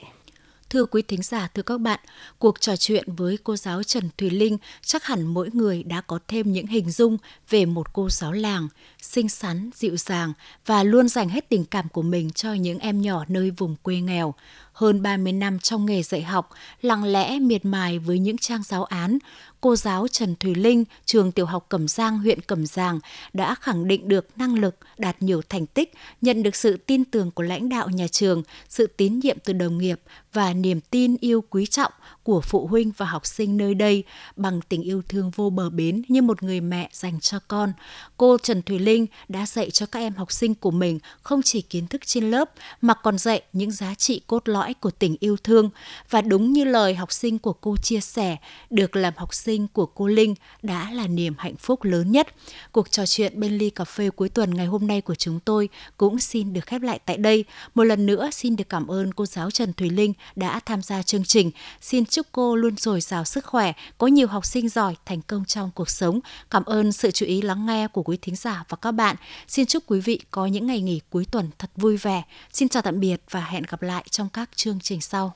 Thưa 0.69 0.85
quý 0.85 1.01
thính 1.01 1.21
giả, 1.21 1.47
thưa 1.53 1.61
các 1.61 1.81
bạn, 1.81 1.99
cuộc 2.39 2.61
trò 2.61 2.75
chuyện 2.75 3.03
với 3.15 3.37
cô 3.43 3.55
giáo 3.55 3.83
Trần 3.83 4.09
Thùy 4.17 4.29
Linh 4.29 4.57
chắc 4.81 5.03
hẳn 5.03 5.25
mỗi 5.25 5.49
người 5.53 5.83
đã 5.83 6.01
có 6.01 6.19
thêm 6.27 6.53
những 6.53 6.67
hình 6.67 6.91
dung 6.91 7.17
về 7.49 7.65
một 7.65 7.93
cô 7.93 8.09
giáo 8.09 8.31
làng, 8.31 8.67
xinh 9.01 9.29
xắn, 9.29 9.69
dịu 9.75 9.97
dàng 9.97 10.33
và 10.65 10.83
luôn 10.83 11.07
dành 11.07 11.29
hết 11.29 11.49
tình 11.49 11.65
cảm 11.65 11.89
của 11.89 12.01
mình 12.01 12.29
cho 12.29 12.53
những 12.53 12.79
em 12.79 13.01
nhỏ 13.01 13.25
nơi 13.27 13.51
vùng 13.51 13.75
quê 13.83 13.95
nghèo. 14.01 14.33
Hơn 14.79 15.01
30 15.01 15.33
năm 15.33 15.59
trong 15.59 15.85
nghề 15.85 16.03
dạy 16.03 16.21
học, 16.21 16.49
lặng 16.81 17.03
lẽ 17.03 17.39
miệt 17.39 17.65
mài 17.65 17.99
với 17.99 18.19
những 18.19 18.37
trang 18.37 18.63
giáo 18.63 18.83
án, 18.83 19.17
cô 19.61 19.75
giáo 19.75 20.07
Trần 20.07 20.35
Thùy 20.35 20.55
Linh, 20.55 20.83
trường 21.05 21.31
tiểu 21.31 21.45
học 21.45 21.65
Cẩm 21.69 21.87
Giang, 21.87 22.19
huyện 22.19 22.41
Cẩm 22.41 22.65
Giàng 22.65 22.99
đã 23.33 23.55
khẳng 23.55 23.87
định 23.87 24.07
được 24.07 24.27
năng 24.37 24.55
lực, 24.55 24.75
đạt 24.97 25.15
nhiều 25.19 25.41
thành 25.49 25.65
tích, 25.65 25.93
nhận 26.21 26.43
được 26.43 26.55
sự 26.55 26.77
tin 26.77 27.05
tưởng 27.05 27.31
của 27.31 27.43
lãnh 27.43 27.69
đạo 27.69 27.89
nhà 27.89 28.07
trường, 28.07 28.43
sự 28.69 28.87
tín 28.87 29.19
nhiệm 29.19 29.37
từ 29.43 29.53
đồng 29.53 29.77
nghiệp 29.77 30.01
và 30.33 30.53
niềm 30.53 30.81
tin 30.81 31.15
yêu 31.19 31.43
quý 31.49 31.65
trọng 31.65 31.91
của 32.29 32.41
phụ 32.41 32.67
huynh 32.67 32.91
và 32.97 33.05
học 33.05 33.25
sinh 33.25 33.57
nơi 33.57 33.73
đây 33.73 34.03
bằng 34.35 34.61
tình 34.69 34.81
yêu 34.81 35.01
thương 35.09 35.31
vô 35.35 35.49
bờ 35.49 35.69
bến 35.69 36.01
như 36.07 36.21
một 36.21 36.43
người 36.43 36.61
mẹ 36.61 36.89
dành 36.93 37.19
cho 37.19 37.39
con. 37.47 37.73
Cô 38.17 38.37
Trần 38.37 38.61
Thùy 38.61 38.79
Linh 38.79 39.05
đã 39.27 39.45
dạy 39.45 39.71
cho 39.71 39.85
các 39.85 39.99
em 39.99 40.13
học 40.13 40.31
sinh 40.31 40.55
của 40.55 40.71
mình 40.71 40.99
không 41.21 41.41
chỉ 41.41 41.61
kiến 41.61 41.87
thức 41.87 42.01
trên 42.05 42.31
lớp 42.31 42.49
mà 42.81 42.93
còn 42.93 43.17
dạy 43.17 43.41
những 43.53 43.71
giá 43.71 43.95
trị 43.95 44.21
cốt 44.27 44.49
lõi 44.49 44.73
của 44.73 44.91
tình 44.91 45.15
yêu 45.19 45.37
thương 45.43 45.69
và 46.09 46.21
đúng 46.21 46.53
như 46.53 46.63
lời 46.63 46.95
học 46.95 47.11
sinh 47.11 47.39
của 47.39 47.53
cô 47.53 47.75
chia 47.77 47.99
sẻ, 47.99 48.37
được 48.69 48.95
làm 48.95 49.13
học 49.17 49.33
sinh 49.33 49.67
của 49.67 49.85
cô 49.85 50.07
Linh 50.07 50.35
đã 50.61 50.91
là 50.91 51.07
niềm 51.07 51.33
hạnh 51.37 51.55
phúc 51.55 51.83
lớn 51.83 52.11
nhất. 52.11 52.27
Cuộc 52.71 52.91
trò 52.91 53.05
chuyện 53.05 53.39
bên 53.39 53.57
ly 53.57 53.69
cà 53.69 53.83
phê 53.83 54.09
cuối 54.09 54.29
tuần 54.29 54.55
ngày 54.55 54.65
hôm 54.65 54.87
nay 54.87 55.01
của 55.01 55.15
chúng 55.15 55.39
tôi 55.39 55.69
cũng 55.97 56.19
xin 56.19 56.53
được 56.53 56.65
khép 56.65 56.81
lại 56.81 56.99
tại 57.05 57.17
đây. 57.17 57.45
Một 57.75 57.83
lần 57.83 58.05
nữa 58.05 58.29
xin 58.31 58.55
được 58.55 58.69
cảm 58.69 58.87
ơn 58.87 59.13
cô 59.13 59.25
giáo 59.25 59.51
Trần 59.51 59.73
Thùy 59.73 59.89
Linh 59.89 60.13
đã 60.35 60.59
tham 60.59 60.81
gia 60.81 61.03
chương 61.03 61.23
trình. 61.23 61.51
Xin 61.81 62.05
chúc 62.05 62.18
chúc 62.19 62.27
cô 62.31 62.55
luôn 62.55 62.77
dồi 62.77 63.01
dào 63.01 63.25
sức 63.25 63.45
khỏe, 63.45 63.73
có 63.97 64.07
nhiều 64.07 64.27
học 64.27 64.45
sinh 64.45 64.69
giỏi, 64.69 64.95
thành 65.05 65.21
công 65.21 65.45
trong 65.45 65.71
cuộc 65.75 65.89
sống. 65.89 66.19
Cảm 66.49 66.65
ơn 66.65 66.91
sự 66.91 67.11
chú 67.11 67.25
ý 67.25 67.41
lắng 67.41 67.65
nghe 67.65 67.87
của 67.87 68.03
quý 68.03 68.17
thính 68.21 68.35
giả 68.35 68.63
và 68.69 68.77
các 68.81 68.91
bạn. 68.91 69.15
Xin 69.47 69.65
chúc 69.65 69.83
quý 69.87 69.99
vị 69.99 70.19
có 70.31 70.45
những 70.45 70.67
ngày 70.67 70.81
nghỉ 70.81 71.01
cuối 71.09 71.25
tuần 71.31 71.49
thật 71.59 71.71
vui 71.75 71.97
vẻ. 71.97 72.23
Xin 72.53 72.69
chào 72.69 72.81
tạm 72.81 72.99
biệt 72.99 73.21
và 73.29 73.45
hẹn 73.45 73.63
gặp 73.69 73.81
lại 73.81 74.03
trong 74.09 74.29
các 74.29 74.49
chương 74.55 74.79
trình 74.79 75.01
sau. 75.01 75.33